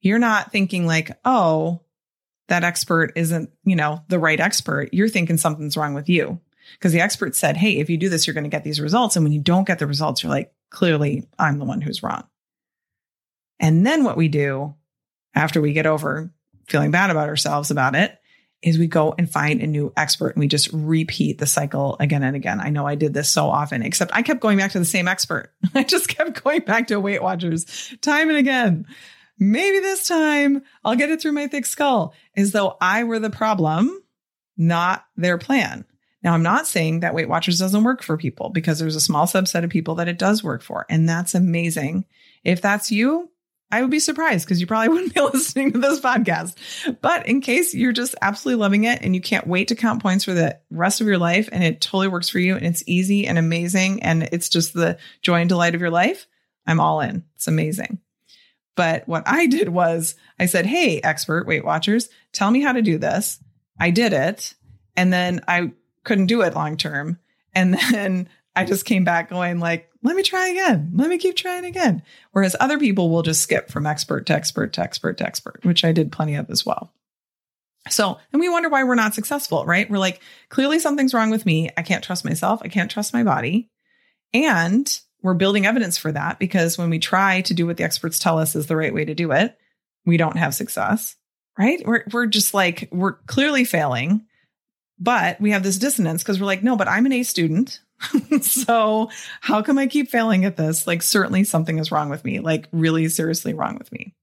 You're 0.00 0.20
not 0.20 0.52
thinking 0.52 0.86
like, 0.86 1.10
oh, 1.24 1.80
that 2.46 2.62
expert 2.62 3.12
isn't, 3.16 3.50
you 3.64 3.74
know, 3.74 4.00
the 4.08 4.20
right 4.20 4.38
expert. 4.38 4.90
You're 4.92 5.08
thinking 5.08 5.38
something's 5.38 5.76
wrong 5.76 5.92
with 5.92 6.08
you 6.08 6.40
because 6.74 6.92
the 6.92 7.00
expert 7.00 7.34
said, 7.34 7.56
Hey, 7.56 7.78
if 7.78 7.90
you 7.90 7.96
do 7.96 8.08
this, 8.08 8.26
you're 8.26 8.34
going 8.34 8.44
to 8.44 8.50
get 8.50 8.62
these 8.62 8.80
results. 8.80 9.16
And 9.16 9.24
when 9.24 9.32
you 9.32 9.40
don't 9.40 9.66
get 9.66 9.80
the 9.80 9.88
results, 9.88 10.22
you're 10.22 10.30
like, 10.30 10.52
clearly 10.70 11.26
I'm 11.36 11.58
the 11.58 11.64
one 11.64 11.80
who's 11.80 12.02
wrong. 12.02 12.22
And 13.58 13.84
then 13.84 14.04
what 14.04 14.16
we 14.16 14.28
do 14.28 14.76
after 15.34 15.60
we 15.60 15.72
get 15.72 15.86
over 15.86 16.32
feeling 16.68 16.92
bad 16.92 17.10
about 17.10 17.28
ourselves 17.28 17.72
about 17.72 17.96
it 17.96 18.19
is 18.62 18.78
we 18.78 18.86
go 18.86 19.14
and 19.16 19.30
find 19.30 19.62
a 19.62 19.66
new 19.66 19.92
expert 19.96 20.30
and 20.30 20.40
we 20.40 20.48
just 20.48 20.68
repeat 20.72 21.38
the 21.38 21.46
cycle 21.46 21.96
again 21.98 22.22
and 22.22 22.36
again. 22.36 22.60
I 22.60 22.70
know 22.70 22.86
I 22.86 22.94
did 22.94 23.14
this 23.14 23.30
so 23.30 23.46
often, 23.46 23.82
except 23.82 24.14
I 24.14 24.22
kept 24.22 24.40
going 24.40 24.58
back 24.58 24.72
to 24.72 24.78
the 24.78 24.84
same 24.84 25.08
expert. 25.08 25.52
I 25.74 25.82
just 25.82 26.08
kept 26.08 26.42
going 26.42 26.60
back 26.60 26.88
to 26.88 27.00
Weight 27.00 27.22
Watchers 27.22 27.94
time 28.02 28.28
and 28.28 28.38
again. 28.38 28.86
Maybe 29.38 29.78
this 29.78 30.06
time 30.06 30.62
I'll 30.84 30.96
get 30.96 31.10
it 31.10 31.22
through 31.22 31.32
my 31.32 31.46
thick 31.46 31.64
skull 31.64 32.12
as 32.36 32.52
though 32.52 32.76
I 32.80 33.04
were 33.04 33.18
the 33.18 33.30
problem, 33.30 33.98
not 34.58 35.06
their 35.16 35.38
plan. 35.38 35.86
Now, 36.22 36.34
I'm 36.34 36.42
not 36.42 36.66
saying 36.66 37.00
that 37.00 37.14
Weight 37.14 37.30
Watchers 37.30 37.58
doesn't 37.58 37.82
work 37.82 38.02
for 38.02 38.18
people 38.18 38.50
because 38.50 38.78
there's 38.78 38.96
a 38.96 39.00
small 39.00 39.24
subset 39.24 39.64
of 39.64 39.70
people 39.70 39.94
that 39.96 40.08
it 40.08 40.18
does 40.18 40.44
work 40.44 40.62
for. 40.62 40.84
And 40.90 41.08
that's 41.08 41.34
amazing. 41.34 42.04
If 42.44 42.60
that's 42.60 42.92
you, 42.92 43.30
I 43.70 43.82
would 43.82 43.90
be 43.90 44.00
surprised 44.00 44.46
because 44.46 44.60
you 44.60 44.66
probably 44.66 44.88
wouldn't 44.94 45.14
be 45.14 45.20
listening 45.20 45.72
to 45.72 45.78
this 45.78 46.00
podcast. 46.00 46.56
But 47.00 47.26
in 47.26 47.40
case 47.40 47.74
you're 47.74 47.92
just 47.92 48.14
absolutely 48.20 48.60
loving 48.60 48.84
it 48.84 49.02
and 49.02 49.14
you 49.14 49.20
can't 49.20 49.46
wait 49.46 49.68
to 49.68 49.74
count 49.74 50.02
points 50.02 50.24
for 50.24 50.34
the 50.34 50.58
rest 50.70 51.00
of 51.00 51.06
your 51.06 51.18
life 51.18 51.48
and 51.52 51.62
it 51.62 51.80
totally 51.80 52.08
works 52.08 52.28
for 52.28 52.38
you 52.38 52.56
and 52.56 52.66
it's 52.66 52.84
easy 52.86 53.26
and 53.26 53.38
amazing 53.38 54.02
and 54.02 54.24
it's 54.32 54.48
just 54.48 54.74
the 54.74 54.98
joy 55.22 55.40
and 55.40 55.48
delight 55.48 55.74
of 55.74 55.80
your 55.80 55.90
life, 55.90 56.26
I'm 56.66 56.80
all 56.80 57.00
in. 57.00 57.24
It's 57.36 57.48
amazing. 57.48 58.00
But 58.76 59.06
what 59.06 59.24
I 59.26 59.46
did 59.46 59.68
was 59.68 60.14
I 60.38 60.46
said, 60.46 60.66
Hey, 60.66 61.00
expert 61.02 61.46
Weight 61.46 61.64
Watchers, 61.64 62.08
tell 62.32 62.50
me 62.50 62.60
how 62.60 62.72
to 62.72 62.82
do 62.82 62.98
this. 62.98 63.38
I 63.78 63.90
did 63.90 64.12
it. 64.12 64.54
And 64.96 65.12
then 65.12 65.42
I 65.46 65.72
couldn't 66.04 66.26
do 66.26 66.42
it 66.42 66.54
long 66.54 66.76
term. 66.76 67.18
And 67.54 67.74
then 67.92 68.28
I 68.54 68.64
just 68.64 68.84
came 68.84 69.04
back 69.04 69.30
going 69.30 69.60
like, 69.60 69.89
let 70.02 70.16
me 70.16 70.22
try 70.22 70.48
again. 70.48 70.92
Let 70.94 71.10
me 71.10 71.18
keep 71.18 71.36
trying 71.36 71.64
again. 71.64 72.02
Whereas 72.32 72.56
other 72.58 72.78
people 72.78 73.10
will 73.10 73.22
just 73.22 73.42
skip 73.42 73.70
from 73.70 73.86
expert 73.86 74.26
to 74.26 74.34
expert 74.34 74.72
to 74.74 74.82
expert 74.82 75.18
to 75.18 75.26
expert, 75.26 75.60
which 75.62 75.84
I 75.84 75.92
did 75.92 76.12
plenty 76.12 76.36
of 76.36 76.48
as 76.50 76.64
well. 76.64 76.92
So, 77.88 78.18
and 78.32 78.40
we 78.40 78.48
wonder 78.48 78.68
why 78.68 78.84
we're 78.84 78.94
not 78.94 79.14
successful, 79.14 79.64
right? 79.64 79.88
We're 79.90 79.98
like, 79.98 80.20
clearly 80.48 80.78
something's 80.78 81.14
wrong 81.14 81.30
with 81.30 81.46
me. 81.46 81.70
I 81.76 81.82
can't 81.82 82.04
trust 82.04 82.24
myself. 82.24 82.60
I 82.62 82.68
can't 82.68 82.90
trust 82.90 83.12
my 83.12 83.24
body. 83.24 83.70
And 84.32 85.00
we're 85.22 85.34
building 85.34 85.66
evidence 85.66 85.98
for 85.98 86.12
that 86.12 86.38
because 86.38 86.78
when 86.78 86.90
we 86.90 86.98
try 86.98 87.40
to 87.42 87.54
do 87.54 87.66
what 87.66 87.76
the 87.76 87.84
experts 87.84 88.18
tell 88.18 88.38
us 88.38 88.54
is 88.54 88.66
the 88.66 88.76
right 88.76 88.94
way 88.94 89.04
to 89.04 89.14
do 89.14 89.32
it, 89.32 89.56
we 90.06 90.16
don't 90.16 90.36
have 90.36 90.54
success, 90.54 91.16
right? 91.58 91.82
We're, 91.86 92.04
we're 92.12 92.26
just 92.26 92.54
like, 92.54 92.88
we're 92.90 93.14
clearly 93.26 93.64
failing, 93.64 94.26
but 94.98 95.40
we 95.40 95.50
have 95.50 95.62
this 95.62 95.78
dissonance 95.78 96.22
because 96.22 96.40
we're 96.40 96.46
like, 96.46 96.62
no, 96.62 96.76
but 96.76 96.88
I'm 96.88 97.06
an 97.06 97.12
A 97.12 97.22
student. 97.22 97.80
so 98.40 99.10
how 99.40 99.62
come 99.62 99.78
I 99.78 99.86
keep 99.86 100.10
failing 100.10 100.44
at 100.44 100.56
this? 100.56 100.86
Like, 100.86 101.02
certainly 101.02 101.44
something 101.44 101.78
is 101.78 101.92
wrong 101.92 102.08
with 102.08 102.24
me, 102.24 102.40
like, 102.40 102.68
really 102.72 103.08
seriously 103.08 103.54
wrong 103.54 103.76
with 103.78 103.92
me. 103.92 104.14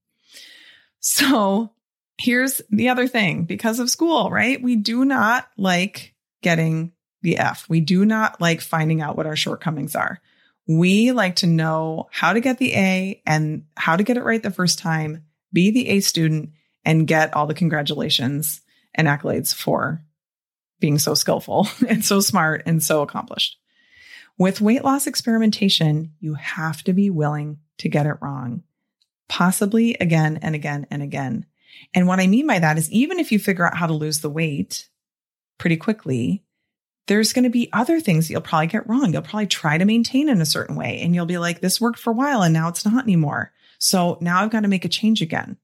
So 1.00 1.72
here's 2.18 2.60
the 2.70 2.88
other 2.88 3.06
thing 3.06 3.44
because 3.44 3.78
of 3.78 3.90
school, 3.90 4.30
right? 4.30 4.60
We 4.60 4.76
do 4.76 5.04
not 5.04 5.48
like 5.56 6.14
getting 6.42 6.92
the 7.22 7.38
F. 7.38 7.66
We 7.68 7.80
do 7.80 8.04
not 8.04 8.40
like 8.40 8.60
finding 8.60 9.00
out 9.00 9.16
what 9.16 9.26
our 9.26 9.36
shortcomings 9.36 9.96
are. 9.96 10.20
We 10.66 11.12
like 11.12 11.36
to 11.36 11.46
know 11.46 12.08
how 12.10 12.32
to 12.32 12.40
get 12.40 12.58
the 12.58 12.74
A 12.74 13.22
and 13.26 13.64
how 13.76 13.96
to 13.96 14.02
get 14.02 14.16
it 14.16 14.24
right 14.24 14.42
the 14.42 14.50
first 14.50 14.78
time, 14.78 15.24
be 15.52 15.70
the 15.70 15.88
A 15.88 16.00
student, 16.00 16.50
and 16.84 17.06
get 17.06 17.34
all 17.34 17.46
the 17.46 17.54
congratulations 17.54 18.60
and 18.94 19.08
accolades 19.08 19.54
for 19.54 20.02
being 20.80 20.98
so 20.98 21.14
skillful 21.14 21.68
and 21.88 22.04
so 22.04 22.20
smart 22.20 22.62
and 22.66 22.82
so 22.82 23.02
accomplished. 23.02 23.56
With 24.38 24.60
weight 24.60 24.84
loss 24.84 25.08
experimentation, 25.08 26.12
you 26.20 26.34
have 26.34 26.84
to 26.84 26.92
be 26.92 27.10
willing 27.10 27.58
to 27.78 27.88
get 27.88 28.06
it 28.06 28.18
wrong, 28.20 28.62
possibly 29.28 29.94
again 29.94 30.38
and 30.40 30.54
again 30.54 30.86
and 30.92 31.02
again. 31.02 31.44
And 31.92 32.06
what 32.06 32.20
I 32.20 32.28
mean 32.28 32.46
by 32.46 32.60
that 32.60 32.78
is 32.78 32.90
even 32.92 33.18
if 33.18 33.32
you 33.32 33.40
figure 33.40 33.66
out 33.66 33.76
how 33.76 33.88
to 33.88 33.92
lose 33.92 34.20
the 34.20 34.30
weight 34.30 34.88
pretty 35.58 35.76
quickly, 35.76 36.44
there's 37.08 37.32
going 37.32 37.44
to 37.44 37.50
be 37.50 37.68
other 37.72 37.98
things 37.98 38.30
you'll 38.30 38.40
probably 38.40 38.68
get 38.68 38.88
wrong. 38.88 39.12
You'll 39.12 39.22
probably 39.22 39.48
try 39.48 39.76
to 39.76 39.84
maintain 39.84 40.28
in 40.28 40.40
a 40.40 40.46
certain 40.46 40.76
way 40.76 41.00
and 41.02 41.16
you'll 41.16 41.26
be 41.26 41.38
like, 41.38 41.60
this 41.60 41.80
worked 41.80 41.98
for 41.98 42.10
a 42.10 42.16
while 42.16 42.42
and 42.42 42.54
now 42.54 42.68
it's 42.68 42.84
not 42.84 43.02
anymore. 43.02 43.52
So 43.80 44.18
now 44.20 44.42
I've 44.42 44.50
got 44.50 44.60
to 44.60 44.68
make 44.68 44.84
a 44.84 44.88
change 44.88 45.20
again. 45.20 45.56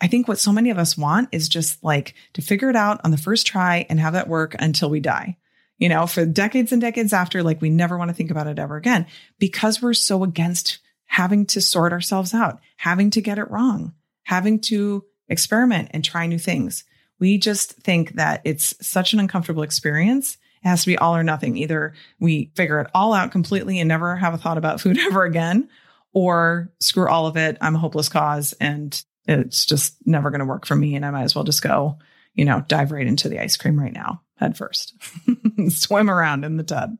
I 0.00 0.06
think 0.06 0.28
what 0.28 0.38
so 0.38 0.52
many 0.52 0.70
of 0.70 0.78
us 0.78 0.96
want 0.96 1.28
is 1.32 1.48
just 1.48 1.82
like 1.82 2.14
to 2.34 2.42
figure 2.42 2.70
it 2.70 2.76
out 2.76 3.00
on 3.02 3.10
the 3.10 3.18
first 3.18 3.48
try 3.48 3.84
and 3.90 3.98
have 3.98 4.12
that 4.12 4.28
work 4.28 4.54
until 4.60 4.90
we 4.90 5.00
die 5.00 5.36
you 5.80 5.88
know, 5.88 6.06
for 6.06 6.24
decades 6.26 6.70
and 6.70 6.80
decades 6.80 7.12
after, 7.12 7.42
like 7.42 7.60
we 7.60 7.70
never 7.70 7.98
want 7.98 8.10
to 8.10 8.14
think 8.14 8.30
about 8.30 8.46
it 8.46 8.58
ever 8.58 8.76
again 8.76 9.06
because 9.40 9.82
we're 9.82 9.94
so 9.94 10.22
against 10.22 10.78
having 11.06 11.46
to 11.46 11.60
sort 11.60 11.92
ourselves 11.92 12.32
out, 12.34 12.60
having 12.76 13.10
to 13.10 13.22
get 13.22 13.38
it 13.38 13.50
wrong, 13.50 13.94
having 14.24 14.60
to 14.60 15.02
experiment 15.28 15.88
and 15.92 16.04
try 16.04 16.26
new 16.26 16.38
things. 16.38 16.84
We 17.18 17.38
just 17.38 17.72
think 17.72 18.12
that 18.12 18.42
it's 18.44 18.74
such 18.86 19.14
an 19.14 19.20
uncomfortable 19.20 19.62
experience. 19.62 20.36
It 20.62 20.68
has 20.68 20.82
to 20.82 20.86
be 20.86 20.98
all 20.98 21.16
or 21.16 21.22
nothing. 21.22 21.56
Either 21.56 21.94
we 22.20 22.52
figure 22.54 22.80
it 22.80 22.90
all 22.94 23.14
out 23.14 23.32
completely 23.32 23.80
and 23.80 23.88
never 23.88 24.16
have 24.16 24.34
a 24.34 24.38
thought 24.38 24.58
about 24.58 24.82
food 24.82 24.98
ever 25.06 25.24
again, 25.24 25.70
or 26.12 26.70
screw 26.78 27.08
all 27.08 27.26
of 27.26 27.38
it. 27.38 27.56
I'm 27.60 27.74
a 27.74 27.78
hopeless 27.78 28.10
cause 28.10 28.52
and 28.60 29.02
it's 29.26 29.64
just 29.64 29.96
never 30.04 30.30
going 30.30 30.40
to 30.40 30.46
work 30.46 30.66
for 30.66 30.76
me. 30.76 30.94
And 30.94 31.06
I 31.06 31.10
might 31.10 31.22
as 31.22 31.34
well 31.34 31.44
just 31.44 31.62
go, 31.62 31.98
you 32.34 32.44
know, 32.44 32.64
dive 32.68 32.92
right 32.92 33.06
into 33.06 33.30
the 33.30 33.38
ice 33.38 33.56
cream 33.56 33.80
right 33.80 33.92
now 33.92 34.20
head 34.40 34.56
first, 34.56 34.94
swim 35.70 36.08
around 36.08 36.44
in 36.44 36.56
the 36.56 36.62
tub. 36.62 36.96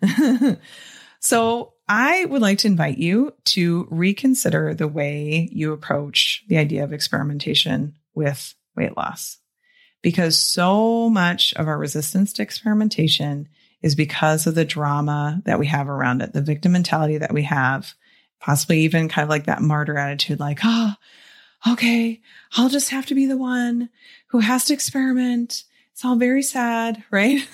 so, 1.20 1.74
I 1.92 2.24
would 2.24 2.40
like 2.40 2.58
to 2.58 2.68
invite 2.68 2.98
you 2.98 3.34
to 3.46 3.88
reconsider 3.90 4.74
the 4.74 4.86
way 4.86 5.48
you 5.50 5.72
approach 5.72 6.44
the 6.46 6.56
idea 6.56 6.84
of 6.84 6.92
experimentation 6.92 7.96
with 8.14 8.54
weight 8.76 8.96
loss. 8.96 9.38
Because 10.00 10.38
so 10.38 11.10
much 11.10 11.52
of 11.54 11.66
our 11.66 11.76
resistance 11.76 12.32
to 12.34 12.42
experimentation 12.42 13.48
is 13.82 13.96
because 13.96 14.46
of 14.46 14.54
the 14.54 14.64
drama 14.64 15.42
that 15.46 15.58
we 15.58 15.66
have 15.66 15.88
around 15.88 16.22
it, 16.22 16.32
the 16.32 16.42
victim 16.42 16.72
mentality 16.72 17.18
that 17.18 17.34
we 17.34 17.42
have, 17.42 17.92
possibly 18.38 18.82
even 18.82 19.08
kind 19.08 19.24
of 19.24 19.30
like 19.30 19.46
that 19.46 19.60
martyr 19.60 19.98
attitude, 19.98 20.38
like, 20.38 20.60
oh, 20.62 20.94
okay, 21.68 22.20
I'll 22.56 22.68
just 22.68 22.90
have 22.90 23.06
to 23.06 23.14
be 23.14 23.26
the 23.26 23.36
one 23.36 23.90
who 24.28 24.38
has 24.38 24.66
to 24.66 24.74
experiment. 24.74 25.64
It's 26.00 26.04
all 26.06 26.16
very 26.16 26.42
sad, 26.42 27.04
right? 27.10 27.46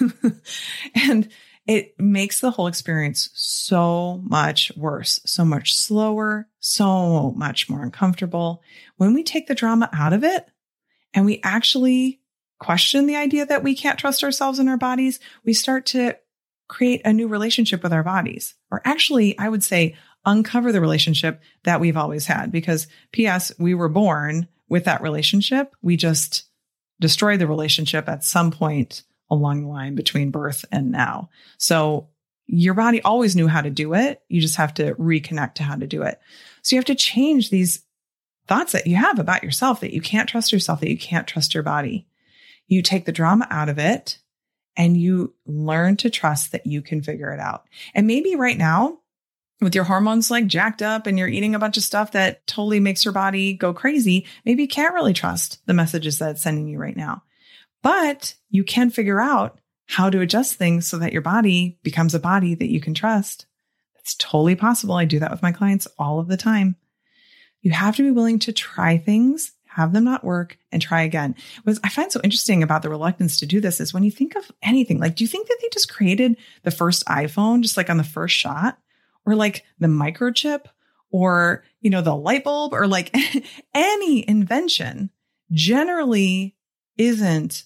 and 0.95 1.29
it 1.67 1.99
makes 1.99 2.39
the 2.39 2.53
whole 2.53 2.69
experience 2.69 3.29
so 3.35 4.23
much 4.25 4.71
worse, 4.77 5.21
so 5.27 5.45
much 5.45 5.75
slower, 5.75 6.49
so 6.61 7.33
much 7.33 7.69
more 7.69 7.83
uncomfortable. 7.83 8.63
When 8.99 9.15
we 9.15 9.25
take 9.25 9.49
the 9.49 9.57
drama 9.57 9.91
out 9.93 10.13
of 10.13 10.23
it 10.23 10.47
and 11.13 11.27
we 11.27 11.41
actually 11.43 12.21
question 12.61 13.07
the 13.07 13.17
idea 13.17 13.47
that 13.47 13.65
we 13.65 13.75
can't 13.75 13.99
trust 13.99 14.23
ourselves 14.23 14.61
and 14.61 14.69
our 14.69 14.79
bodies, 14.79 15.19
we 15.45 15.53
start 15.53 15.85
to 15.87 16.17
create 16.69 17.01
a 17.05 17.13
new 17.13 17.27
relationship 17.27 17.83
with 17.83 17.93
our 17.93 18.05
bodies. 18.05 18.55
Or 18.71 18.81
actually, 18.85 19.37
I 19.41 19.49
would 19.49 19.65
say 19.65 19.97
uncover 20.25 20.71
the 20.71 20.81
relationship 20.81 21.43
that 21.65 21.81
we've 21.81 21.97
always 21.97 22.27
had 22.27 22.53
because 22.53 22.87
PS, 23.13 23.51
we 23.59 23.75
were 23.75 23.89
born 23.89 24.47
with 24.69 24.85
that 24.85 25.03
relationship. 25.03 25.75
We 25.83 25.97
just 25.97 26.45
destroyed 27.01 27.41
the 27.41 27.47
relationship 27.47 28.09
at 28.09 28.25
some 28.25 28.51
point 28.51 29.03
along 29.31 29.63
the 29.63 29.69
line 29.69 29.95
between 29.95 30.31
birth 30.31 30.65
and 30.71 30.91
now. 30.91 31.29
So 31.59 32.09
your 32.47 32.75
body 32.75 33.03
always 33.03 33.35
knew 33.35 33.49
how 33.49 33.61
to 33.61 33.71
do 33.71 33.95
it. 33.95 34.23
You 34.29 34.41
just 34.41 34.57
have 34.57 34.73
to 34.75 34.95
reconnect 34.95 35.55
to 35.55 35.63
how 35.63 35.75
to 35.75 35.87
do 35.87 36.03
it. 36.03 36.21
So 36.63 36.77
you 36.77 36.79
have 36.79 36.87
to 36.87 36.95
change 36.95 37.51
these 37.51 37.83
thoughts 38.47 38.73
that 38.73 38.87
you 38.87 38.97
have 38.97 39.19
about 39.19 39.43
yourself 39.43 39.81
that 39.81 39.93
you 39.93 40.01
can't 40.01 40.29
trust 40.29 40.53
yourself, 40.53 40.81
that 40.81 40.91
you 40.91 40.99
can't 40.99 41.27
trust 41.27 41.55
your 41.55 41.65
body. 41.65 42.07
You 42.69 42.83
take 42.83 43.05
the 43.05 43.13
drama 43.13 43.47
out 43.51 43.69
of 43.69 43.79
it 43.79 44.19
and 44.77 44.97
you 44.97 45.35
learn 45.47 45.97
to 45.97 46.11
trust 46.11 46.53
that 46.53 46.67
you 46.67 46.83
can 46.83 47.03
figure 47.03 47.33
it 47.33 47.41
out. 47.41 47.65
And 47.95 48.07
maybe 48.07 48.37
right 48.37 48.59
now, 48.59 48.99
with 49.61 49.75
your 49.75 49.85
hormones 49.85 50.31
like 50.31 50.47
jacked 50.47 50.83
up 50.83 51.07
and 51.07 51.19
you're 51.19 51.29
eating 51.29 51.55
a 51.55 51.59
bunch 51.59 51.77
of 51.77 51.83
stuff 51.83 52.13
that 52.13 52.47
totally 52.47 52.81
makes 52.81 53.05
your 53.05 53.13
body 53.13 53.55
go 53.55 53.73
crazy, 53.73 54.27
maybe 54.45 54.63
you 54.63 54.69
can't 54.69 54.95
really 54.95 55.15
trust 55.15 55.65
the 55.67 55.75
messages 55.75 56.19
that 56.19 56.33
it's 56.33 56.43
sending 56.43 56.69
you 56.69 56.79
right 56.79 56.97
now. 56.97 57.23
But 57.83 58.35
you 58.51 58.65
can 58.65 58.91
figure 58.91 59.21
out 59.21 59.59
how 59.87 60.11
to 60.11 60.21
adjust 60.21 60.55
things 60.55 60.87
so 60.87 60.99
that 60.99 61.13
your 61.13 61.23
body 61.23 61.79
becomes 61.83 62.15
a 62.15 62.21
body 62.21 62.55
that 62.55 62.71
you 62.71 62.81
can 62.81 62.95
trust. 62.95 63.47
That's 63.95 64.15
totally 64.17 64.57
possible. 64.57 64.97
I 64.97 65.05
do 65.05 65.21
that 65.21 65.31
with 65.31 65.43
my 65.43 65.53
clients 65.53 65.87
all 65.99 66.19
of 66.19 66.29
the 66.29 66.37
time. 66.37 66.77
You 67.63 67.71
have 67.71 67.97
to 67.97 68.03
be 68.03 68.11
willing 68.11 68.39
to 68.41 68.53
try 68.53 68.99
things, 68.99 69.53
have 69.65 69.93
them 69.93 70.05
not 70.05 70.25
work, 70.25 70.59
and 70.71 70.83
try 70.83 71.03
again. 71.03 71.35
What 71.65 71.79
I 71.83 71.89
find 71.89 72.13
so 72.13 72.21
interesting 72.23 72.63
about 72.63 72.83
the 72.83 72.91
reluctance 72.91 73.39
to 73.41 73.47
do 73.47 73.61
this 73.61 73.81
is 73.81 73.95
when 73.95 74.03
you 74.03 74.11
think 74.11 74.37
of 74.37 74.51
anything, 74.63 75.01
like, 75.01 75.17
do 75.17 75.25
you 75.25 75.29
think 75.29 75.49
that 75.49 75.59
they 75.63 75.69
just 75.73 75.93
created 75.93 76.37
the 76.63 76.71
first 76.71 77.05
iPhone 77.07 77.63
just 77.63 77.77
like 77.77 77.89
on 77.89 77.97
the 77.97 78.05
first 78.05 78.37
shot? 78.37 78.79
Or 79.27 79.35
like 79.35 79.65
the 79.79 79.89
microchip? 79.89 80.67
Or, 81.11 81.65
you 81.81 81.91
know, 81.91 82.03
the 82.03 82.15
light 82.15 82.45
bulb? 82.45 82.73
Or 82.73 82.87
like 82.87 83.15
any 83.75 84.29
invention 84.29 85.11
generally 85.53 86.57
isn't 86.97 87.65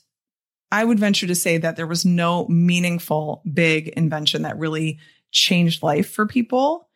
I 0.73 0.85
would 0.85 1.01
venture 1.01 1.27
to 1.27 1.35
say 1.35 1.59
that 1.59 1.77
there 1.77 1.87
was 1.87 2.05
no 2.05 2.47
meaningful 2.47 3.43
big 3.53 3.89
invention 3.89 4.43
that 4.43 4.59
really 4.59 4.99
changed 5.33 5.83
life 5.83 6.11
for 6.11 6.27
people 6.27 6.89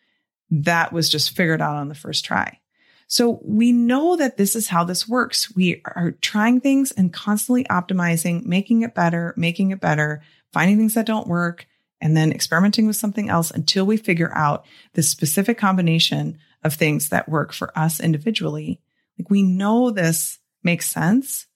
that 0.50 0.92
was 0.92 1.09
just 1.09 1.30
figured 1.30 1.61
out 1.61 1.76
on 1.76 1.88
the 1.88 1.94
first 1.94 2.25
try. 2.25 2.61
So 3.06 3.40
we 3.42 3.73
know 3.73 4.16
that 4.16 4.37
this 4.37 4.56
is 4.56 4.68
how 4.68 4.85
this 4.85 5.09
works. 5.09 5.54
We 5.54 5.83
are 5.85 6.12
trying 6.21 6.61
things 6.61 6.92
and 6.92 7.12
constantly 7.12 7.64
optimizing, 7.64 8.44
making 8.44 8.83
it 8.83 8.94
better, 8.94 9.35
making 9.37 9.73
it 9.73 9.80
better, 9.80 10.23
finding 10.52 10.78
things 10.78 10.94
that 10.94 11.06
don't 11.06 11.26
work, 11.26 11.66
and 12.04 12.14
then 12.14 12.30
experimenting 12.30 12.87
with 12.87 12.96
something 12.96 13.30
else 13.30 13.50
until 13.50 13.87
we 13.87 13.96
figure 13.96 14.30
out 14.34 14.66
the 14.92 15.02
specific 15.02 15.56
combination 15.56 16.37
of 16.62 16.75
things 16.75 17.08
that 17.08 17.30
work 17.30 17.50
for 17.50 17.76
us 17.76 17.99
individually. 17.99 18.78
Like 19.18 19.30
we 19.30 19.42
know 19.42 19.90
this 19.90 20.38
makes 20.62 20.87
sense 20.87 21.46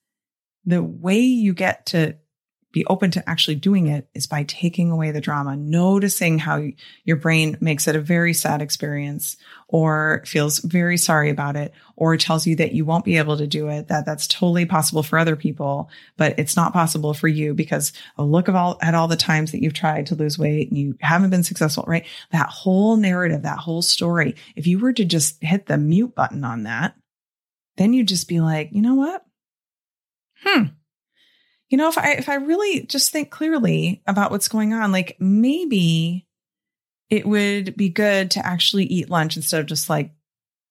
the 0.64 0.83
way 0.83 1.19
you 1.19 1.52
get 1.52 1.85
to 1.87 2.17
be 2.78 2.87
open 2.87 3.11
to 3.11 3.28
actually 3.28 3.56
doing 3.56 3.88
it 3.88 4.08
is 4.14 4.28
by 4.28 4.44
taking 4.44 4.92
away 4.92 5.11
the 5.11 5.20
drama, 5.20 5.56
noticing 5.56 6.38
how 6.38 6.62
your 7.02 7.16
brain 7.16 7.58
makes 7.61 7.88
it 7.88 7.97
a 7.97 8.00
very 8.00 8.32
sad 8.32 8.62
experience 8.62 9.37
or 9.66 10.23
feels 10.25 10.61
very 10.61 10.96
sorry 10.96 11.29
about 11.29 11.57
it 11.57 11.74
or 11.96 12.16
tells 12.16 12.46
you 12.46 12.55
that 12.55 12.70
you 12.70 12.85
won't 12.85 13.05
be 13.05 13.18
able 13.18 13.37
to 13.37 13.48
do 13.48 13.66
it, 13.66 13.88
that 13.88 14.07
that's 14.07 14.29
totally 14.29 14.64
possible 14.64 15.03
for 15.03 15.18
other 15.18 15.35
people, 15.35 15.90
but 16.16 16.38
it's 16.38 16.55
not 16.55 16.72
possible 16.72 17.12
for 17.12 17.26
you 17.26 17.53
because 17.53 17.92
a 18.16 18.22
look 18.22 18.46
of 18.46 18.55
all 18.55 18.79
at 18.81 18.94
all 18.94 19.09
the 19.09 19.16
times 19.16 19.50
that 19.50 19.61
you've 19.61 19.74
tried 19.74 20.07
to 20.07 20.14
lose 20.14 20.38
weight 20.38 20.68
and 20.68 20.79
you 20.79 20.96
haven't 21.00 21.31
been 21.31 21.42
successful, 21.42 21.83
right? 21.88 22.07
That 22.31 22.48
whole 22.48 22.96
narrative, 22.96 23.42
that 23.42 23.59
whole 23.59 23.83
story, 23.83 24.37
if 24.55 24.68
you 24.68 24.79
were 24.79 24.92
to 24.92 25.05
just 25.05 25.42
hit 25.42 25.66
the 25.66 25.79
mute 25.79 26.14
button 26.14 26.44
on 26.44 26.62
that, 26.62 26.94
then 27.76 27.92
you'd 27.92 28.07
just 28.07 28.29
be 28.29 28.38
like, 28.38 28.68
you 28.70 28.83
know 28.83 28.94
what? 28.94 29.24
hmm, 30.44 30.64
you 31.68 31.76
know, 31.76 31.88
if 31.88 31.98
I 31.98 32.12
if 32.12 32.28
I 32.28 32.37
really 32.37 32.83
just 32.87 33.12
think 33.12 33.31
clearly 33.31 34.02
about 34.07 34.31
what's 34.31 34.48
going 34.48 34.72
on, 34.72 34.90
like 34.92 35.16
maybe 35.20 36.26
it 37.11 37.26
would 37.26 37.76
be 37.76 37.88
good 37.88 38.31
to 38.33 38.46
actually 38.46 38.85
eat 38.85 39.11
lunch 39.11 39.37
instead 39.37 39.61
of 39.61 39.66
just 39.66 39.88
like, 39.88 40.12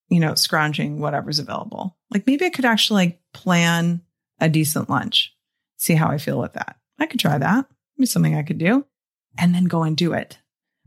you 0.10 0.20
know, 0.20 0.36
scrounging 0.36 1.00
whatever's 1.00 1.40
available. 1.40 1.98
Like 2.12 2.26
maybe 2.26 2.46
I 2.46 2.50
could 2.50 2.66
actually 2.66 3.06
like 3.06 3.20
plan 3.34 4.02
a 4.40 4.50
decent 4.50 4.90
lunch, 4.90 5.36
see 5.78 5.94
how 5.94 6.10
I 6.10 6.18
feel 6.18 6.40
with 6.40 6.54
that. 6.54 6.78
I 7.00 7.06
could 7.06 7.20
try 7.20 7.38
that. 7.38 7.66
Maybe 7.98 8.08
something 8.08 8.36
I 8.36 8.44
could 8.44 8.58
do 8.58 8.86
and 9.38 9.54
then 9.54 9.66
go 9.66 9.84
and 9.84 9.96
do 9.96 10.14
it. 10.14 10.40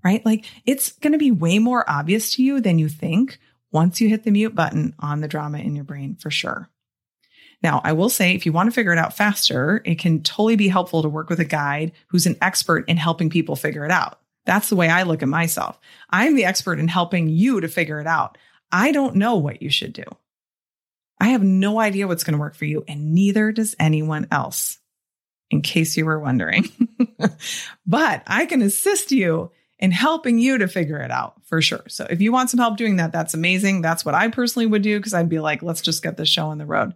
Right? 0.05 0.25
Like 0.25 0.47
it's 0.65 0.93
going 0.93 1.13
to 1.13 1.19
be 1.19 1.31
way 1.31 1.59
more 1.59 1.89
obvious 1.89 2.33
to 2.35 2.43
you 2.43 2.61
than 2.61 2.79
you 2.79 2.89
think 2.89 3.39
once 3.71 4.01
you 4.01 4.09
hit 4.09 4.25
the 4.25 4.31
mute 4.31 4.55
button 4.55 4.95
on 4.99 5.21
the 5.21 5.29
drama 5.29 5.59
in 5.59 5.77
your 5.77 5.85
brain 5.85 6.17
for 6.17 6.31
sure. 6.31 6.69
Now, 7.63 7.81
I 7.85 7.93
will 7.93 8.09
say 8.09 8.35
if 8.35 8.47
you 8.47 8.53
want 8.53 8.69
to 8.69 8.75
figure 8.75 8.93
it 8.93 8.99
out 8.99 9.17
faster, 9.17 9.83
it 9.85 9.99
can 9.99 10.23
totally 10.23 10.57
be 10.57 10.69
helpful 10.69 11.03
to 11.03 11.09
work 11.09 11.29
with 11.29 11.41
a 11.41 11.45
guide 11.45 11.93
who's 12.09 12.27
an 12.27 12.37
expert 12.41 12.89
in 12.89 12.97
helping 12.97 13.29
people 13.29 13.57
figure 13.57 13.85
it 13.85 13.91
out. 13.91 14.19
That's 14.47 14.71
the 14.71 14.77
way 14.77 14.89
I 14.89 15.03
look 15.03 15.23
at 15.23 15.29
myself. 15.29 15.79
I'm 16.09 16.35
the 16.35 16.47
expert 16.47 16.79
in 16.79 16.89
helping 16.89 17.29
you 17.29 17.61
to 17.61 17.69
figure 17.69 18.01
it 18.01 18.07
out. 18.07 18.39
I 18.73 18.93
don't 18.93 19.17
know 19.17 19.37
what 19.37 19.63
you 19.63 19.71
should 19.71 19.93
do. 19.93 20.05
I 21.21 21.29
have 21.29 21.43
no 21.43 21.79
idea 21.79 22.09
what's 22.09 22.25
going 22.25 22.33
to 22.33 22.41
work 22.41 22.55
for 22.55 22.65
you, 22.65 22.83
and 22.89 23.15
neither 23.15 23.53
does 23.53 23.77
anyone 23.79 24.27
else, 24.31 24.79
in 25.51 25.61
case 25.61 25.97
you 25.99 26.07
were 26.07 26.19
wondering. 26.19 26.71
but 27.87 28.23
I 28.27 28.47
can 28.47 28.63
assist 28.63 29.13
you 29.13 29.51
in 29.79 29.91
helping 29.91 30.39
you 30.39 30.59
to 30.59 30.69
figure 30.69 31.01
it 31.01 31.11
out 31.11 31.35
for 31.45 31.61
sure. 31.61 31.83
So 31.89 32.07
if 32.09 32.23
you 32.23 32.33
want 32.33 32.49
some 32.49 32.59
help 32.59 32.79
doing 32.79 32.97
that, 32.97 33.13
that's 33.13 33.35
amazing. 33.35 33.83
That's 33.83 34.05
what 34.05 34.15
I 34.15 34.29
personally 34.29 34.67
would 34.67 34.83
do 34.83 34.99
because 34.99 35.13
I'd 35.13 35.29
be 35.29 35.41
like, 35.41 35.63
let's 35.63 35.83
just 35.83 36.03
get 36.03 36.17
this 36.17 36.29
show 36.29 36.47
on 36.47 36.59
the 36.59 36.67
road 36.67 36.95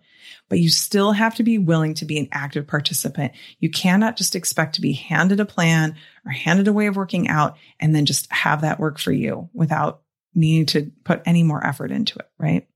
but 0.49 0.59
you 0.59 0.69
still 0.69 1.13
have 1.13 1.35
to 1.37 1.43
be 1.43 1.59
willing 1.59 1.95
to 1.95 2.05
be 2.05 2.19
an 2.19 2.29
active 2.33 2.67
participant. 2.67 3.33
You 3.61 3.71
cannot 3.71 4.17
just 4.17 4.37
expect 4.37 4.75
to 4.75 4.81
be 4.81 4.93
handed 4.93 5.41
a 5.41 5.45
plan 5.45 5.97
or 6.25 6.33
handed 6.33 6.69
a 6.69 6.73
way 6.73 6.87
of 6.87 6.97
working 6.97 7.29
out 7.29 7.57
and 7.81 7.95
then 7.95 8.07
just 8.07 8.31
have 8.33 8.61
that 8.61 8.79
work 8.79 8.99
for 8.99 9.13
you 9.13 9.49
without 9.53 10.03
needing 10.35 10.67
to 10.67 10.91
put 11.05 11.23
any 11.27 11.43
more 11.43 11.65
effort 11.65 11.91
into 11.91 12.19
it, 12.19 12.29
right? 12.39 12.69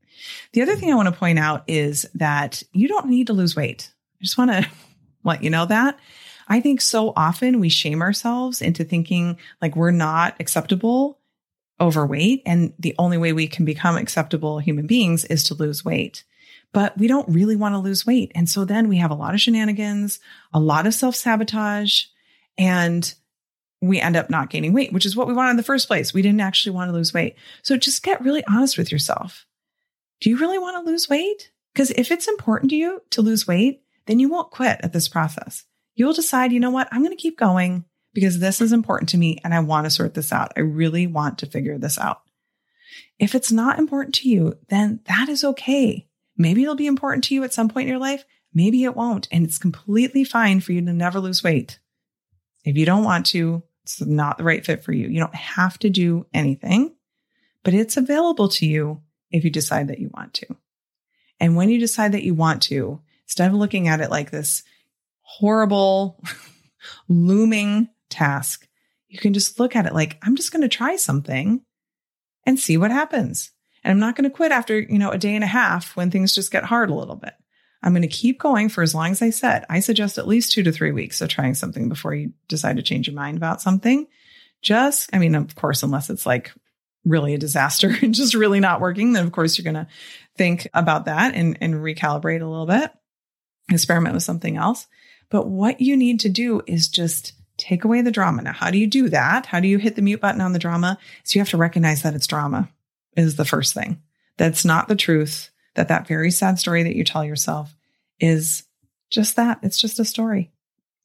The 0.52 0.62
other 0.62 0.76
thing 0.76 0.90
I 0.90 0.96
want 0.96 1.06
to 1.06 1.18
point 1.18 1.38
out 1.38 1.64
is 1.68 2.08
that 2.14 2.62
you 2.72 2.88
don't 2.88 3.08
need 3.08 3.28
to 3.28 3.32
lose 3.32 3.54
weight. 3.54 3.92
I 4.20 4.24
just 4.24 4.38
want 4.38 4.50
to 4.50 4.66
let 5.24 5.42
you 5.42 5.50
know 5.50 5.66
that. 5.66 5.98
I 6.48 6.60
think 6.60 6.80
so 6.80 7.12
often 7.14 7.60
we 7.60 7.68
shame 7.68 8.00
ourselves 8.00 8.62
into 8.62 8.82
thinking 8.84 9.38
like 9.60 9.76
we're 9.76 9.90
not 9.90 10.36
acceptable 10.40 11.20
overweight. 11.80 12.42
And 12.46 12.72
the 12.78 12.94
only 12.98 13.18
way 13.18 13.32
we 13.32 13.46
can 13.46 13.64
become 13.64 13.96
acceptable 13.96 14.58
human 14.58 14.86
beings 14.86 15.24
is 15.26 15.44
to 15.44 15.54
lose 15.54 15.84
weight 15.84 16.24
but 16.72 16.96
we 16.98 17.06
don't 17.06 17.28
really 17.28 17.56
want 17.56 17.74
to 17.74 17.78
lose 17.78 18.06
weight. 18.06 18.32
And 18.34 18.48
so 18.48 18.64
then 18.64 18.88
we 18.88 18.98
have 18.98 19.10
a 19.10 19.14
lot 19.14 19.34
of 19.34 19.40
shenanigans, 19.40 20.20
a 20.52 20.60
lot 20.60 20.86
of 20.86 20.94
self 20.94 21.16
sabotage, 21.16 22.04
and 22.56 23.14
we 23.80 24.00
end 24.00 24.16
up 24.16 24.28
not 24.28 24.50
gaining 24.50 24.72
weight, 24.72 24.92
which 24.92 25.06
is 25.06 25.16
what 25.16 25.28
we 25.28 25.34
wanted 25.34 25.50
in 25.50 25.56
the 25.56 25.62
first 25.62 25.86
place. 25.86 26.12
We 26.12 26.22
didn't 26.22 26.40
actually 26.40 26.74
want 26.74 26.88
to 26.88 26.94
lose 26.94 27.14
weight. 27.14 27.36
So 27.62 27.76
just 27.76 28.02
get 28.02 28.20
really 28.22 28.44
honest 28.48 28.76
with 28.76 28.90
yourself. 28.90 29.46
Do 30.20 30.30
you 30.30 30.38
really 30.38 30.58
want 30.58 30.76
to 30.76 30.90
lose 30.90 31.08
weight? 31.08 31.50
Because 31.72 31.90
if 31.92 32.10
it's 32.10 32.26
important 32.26 32.70
to 32.70 32.76
you 32.76 33.02
to 33.10 33.22
lose 33.22 33.46
weight, 33.46 33.82
then 34.06 34.18
you 34.18 34.28
won't 34.28 34.50
quit 34.50 34.80
at 34.82 34.92
this 34.92 35.08
process. 35.08 35.64
You'll 35.94 36.12
decide, 36.12 36.52
you 36.52 36.60
know 36.60 36.70
what? 36.70 36.88
I'm 36.90 37.04
going 37.04 37.16
to 37.16 37.22
keep 37.22 37.38
going 37.38 37.84
because 38.14 38.40
this 38.40 38.60
is 38.60 38.72
important 38.72 39.10
to 39.10 39.18
me 39.18 39.38
and 39.44 39.54
I 39.54 39.60
want 39.60 39.84
to 39.84 39.90
sort 39.90 40.14
this 40.14 40.32
out. 40.32 40.52
I 40.56 40.60
really 40.60 41.06
want 41.06 41.38
to 41.38 41.46
figure 41.46 41.78
this 41.78 41.98
out. 41.98 42.22
If 43.18 43.34
it's 43.34 43.52
not 43.52 43.78
important 43.78 44.14
to 44.16 44.28
you, 44.28 44.58
then 44.68 45.00
that 45.06 45.28
is 45.28 45.44
okay. 45.44 46.07
Maybe 46.38 46.62
it'll 46.62 46.76
be 46.76 46.86
important 46.86 47.24
to 47.24 47.34
you 47.34 47.44
at 47.44 47.52
some 47.52 47.68
point 47.68 47.88
in 47.88 47.90
your 47.90 48.00
life. 48.00 48.24
Maybe 48.54 48.84
it 48.84 48.96
won't. 48.96 49.28
And 49.30 49.44
it's 49.44 49.58
completely 49.58 50.24
fine 50.24 50.60
for 50.60 50.72
you 50.72 50.80
to 50.80 50.92
never 50.92 51.20
lose 51.20 51.42
weight. 51.42 51.78
If 52.64 52.76
you 52.76 52.86
don't 52.86 53.04
want 53.04 53.26
to, 53.26 53.62
it's 53.82 54.00
not 54.00 54.38
the 54.38 54.44
right 54.44 54.64
fit 54.64 54.84
for 54.84 54.92
you. 54.92 55.08
You 55.08 55.20
don't 55.20 55.34
have 55.34 55.78
to 55.80 55.90
do 55.90 56.26
anything, 56.32 56.94
but 57.64 57.74
it's 57.74 57.96
available 57.96 58.48
to 58.50 58.66
you 58.66 59.02
if 59.30 59.44
you 59.44 59.50
decide 59.50 59.88
that 59.88 59.98
you 59.98 60.10
want 60.14 60.34
to. 60.34 60.56
And 61.40 61.56
when 61.56 61.68
you 61.68 61.78
decide 61.78 62.12
that 62.12 62.24
you 62.24 62.34
want 62.34 62.62
to, 62.64 63.00
instead 63.24 63.50
of 63.50 63.56
looking 63.56 63.88
at 63.88 64.00
it 64.00 64.10
like 64.10 64.30
this 64.30 64.62
horrible, 65.22 66.22
looming 67.08 67.88
task, 68.08 68.66
You 69.08 69.18
can 69.18 69.32
just 69.32 69.58
look 69.58 69.74
at 69.74 69.86
it 69.86 69.94
like, 69.94 70.18
I'm 70.22 70.36
just 70.36 70.52
going 70.52 70.62
to 70.62 70.68
try 70.68 70.96
something 70.96 71.62
and 72.44 72.58
see 72.58 72.76
what 72.76 72.90
happens. 72.90 73.52
And 73.84 73.92
I'm 73.92 74.00
not 74.00 74.16
going 74.16 74.28
to 74.28 74.34
quit 74.34 74.52
after, 74.52 74.78
you 74.78 74.98
know, 74.98 75.10
a 75.10 75.18
day 75.18 75.34
and 75.34 75.44
a 75.44 75.48
half 75.48 75.96
when 75.96 76.10
things 76.10 76.34
just 76.34 76.50
get 76.50 76.64
hard 76.64 76.90
a 76.90 76.94
little 76.94 77.16
bit. 77.16 77.34
I'm 77.82 77.92
going 77.92 78.02
to 78.02 78.08
keep 78.08 78.40
going 78.40 78.68
for 78.68 78.82
as 78.82 78.94
long 78.94 79.12
as 79.12 79.22
I 79.22 79.30
said. 79.30 79.64
I 79.70 79.80
suggest 79.80 80.18
at 80.18 80.26
least 80.26 80.52
two 80.52 80.62
to 80.64 80.72
three 80.72 80.90
weeks 80.90 81.20
of 81.20 81.28
trying 81.28 81.54
something 81.54 81.88
before 81.88 82.14
you 82.14 82.32
decide 82.48 82.76
to 82.76 82.82
change 82.82 83.06
your 83.06 83.14
mind 83.14 83.36
about 83.36 83.62
something. 83.62 84.06
Just, 84.62 85.10
I 85.12 85.18
mean, 85.18 85.36
of 85.36 85.54
course, 85.54 85.82
unless 85.82 86.10
it's 86.10 86.26
like 86.26 86.52
really 87.04 87.34
a 87.34 87.38
disaster 87.38 87.94
and 88.02 88.14
just 88.14 88.34
really 88.34 88.60
not 88.60 88.80
working, 88.80 89.12
then 89.12 89.24
of 89.24 89.32
course 89.32 89.56
you're 89.56 89.70
going 89.70 89.86
to 89.86 89.90
think 90.36 90.68
about 90.74 91.04
that 91.04 91.34
and, 91.34 91.56
and 91.60 91.74
recalibrate 91.74 92.42
a 92.42 92.46
little 92.46 92.66
bit, 92.66 92.90
experiment 93.70 94.14
with 94.14 94.24
something 94.24 94.56
else. 94.56 94.88
But 95.30 95.46
what 95.46 95.80
you 95.80 95.96
need 95.96 96.20
to 96.20 96.28
do 96.28 96.62
is 96.66 96.88
just 96.88 97.34
take 97.58 97.84
away 97.84 98.02
the 98.02 98.10
drama. 98.10 98.42
Now, 98.42 98.52
how 98.52 98.70
do 98.70 98.78
you 98.78 98.86
do 98.86 99.08
that? 99.10 99.46
How 99.46 99.60
do 99.60 99.68
you 99.68 99.78
hit 99.78 99.94
the 99.94 100.02
mute 100.02 100.20
button 100.20 100.40
on 100.40 100.52
the 100.52 100.58
drama? 100.58 100.98
So 101.24 101.36
you 101.36 101.40
have 101.40 101.50
to 101.50 101.56
recognize 101.56 102.02
that 102.02 102.14
it's 102.14 102.26
drama 102.26 102.68
is 103.16 103.36
the 103.36 103.44
first 103.44 103.74
thing. 103.74 104.02
That's 104.36 104.64
not 104.64 104.88
the 104.88 104.96
truth. 104.96 105.50
That 105.74 105.88
that 105.88 106.08
very 106.08 106.30
sad 106.30 106.58
story 106.58 106.82
that 106.82 106.96
you 106.96 107.04
tell 107.04 107.24
yourself 107.24 107.74
is 108.18 108.64
just 109.10 109.36
that. 109.36 109.60
It's 109.62 109.80
just 109.80 110.00
a 110.00 110.04
story. 110.04 110.52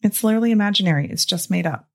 It's 0.02 0.24
literally 0.24 0.52
imaginary. 0.52 1.10
It's 1.10 1.26
just 1.26 1.52
made 1.52 1.66
up. 1.66 1.88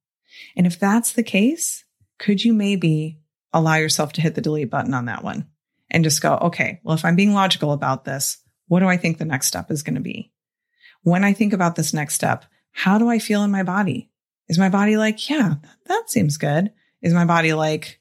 And 0.56 0.66
if 0.66 0.78
that's 0.78 1.12
the 1.12 1.22
case, 1.22 1.84
could 2.18 2.44
you 2.44 2.54
maybe 2.54 3.18
allow 3.52 3.74
yourself 3.76 4.12
to 4.14 4.20
hit 4.20 4.34
the 4.34 4.40
delete 4.40 4.70
button 4.70 4.94
on 4.94 5.06
that 5.06 5.24
one 5.24 5.48
and 5.90 6.04
just 6.04 6.22
go, 6.22 6.36
okay, 6.36 6.80
well, 6.82 6.94
if 6.94 7.04
I'm 7.04 7.16
being 7.16 7.34
logical 7.34 7.72
about 7.72 8.04
this, 8.04 8.38
what 8.66 8.80
do 8.80 8.86
I 8.86 8.96
think 8.96 9.18
the 9.18 9.24
next 9.24 9.46
step 9.46 9.70
is 9.70 9.82
going 9.82 9.94
to 9.94 10.00
be? 10.00 10.32
When 11.02 11.24
I 11.24 11.32
think 11.32 11.52
about 11.52 11.76
this 11.76 11.94
next 11.94 12.14
step, 12.14 12.44
how 12.72 12.98
do 12.98 13.08
I 13.08 13.18
feel 13.18 13.42
in 13.42 13.50
my 13.50 13.62
body? 13.62 14.10
Is 14.48 14.58
my 14.58 14.68
body 14.68 14.96
like, 14.96 15.28
yeah, 15.28 15.54
that 15.86 16.10
seems 16.10 16.36
good? 16.36 16.72
Is 17.02 17.14
my 17.14 17.24
body 17.24 17.52
like, 17.54 18.00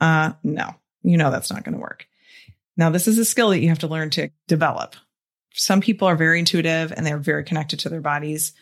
uh, 0.00 0.32
no, 0.42 0.74
you 1.02 1.16
know, 1.16 1.30
that's 1.30 1.50
not 1.50 1.64
going 1.64 1.74
to 1.74 1.80
work. 1.80 2.06
Now, 2.76 2.90
this 2.90 3.08
is 3.08 3.18
a 3.18 3.24
skill 3.24 3.50
that 3.50 3.60
you 3.60 3.68
have 3.68 3.80
to 3.80 3.88
learn 3.88 4.10
to 4.10 4.30
develop. 4.48 4.96
Some 5.52 5.80
people 5.80 6.08
are 6.08 6.16
very 6.16 6.38
intuitive 6.38 6.92
and 6.92 7.04
they're 7.04 7.18
very 7.18 7.44
connected 7.44 7.80
to 7.80 7.88
their 7.88 8.00
bodies 8.00 8.52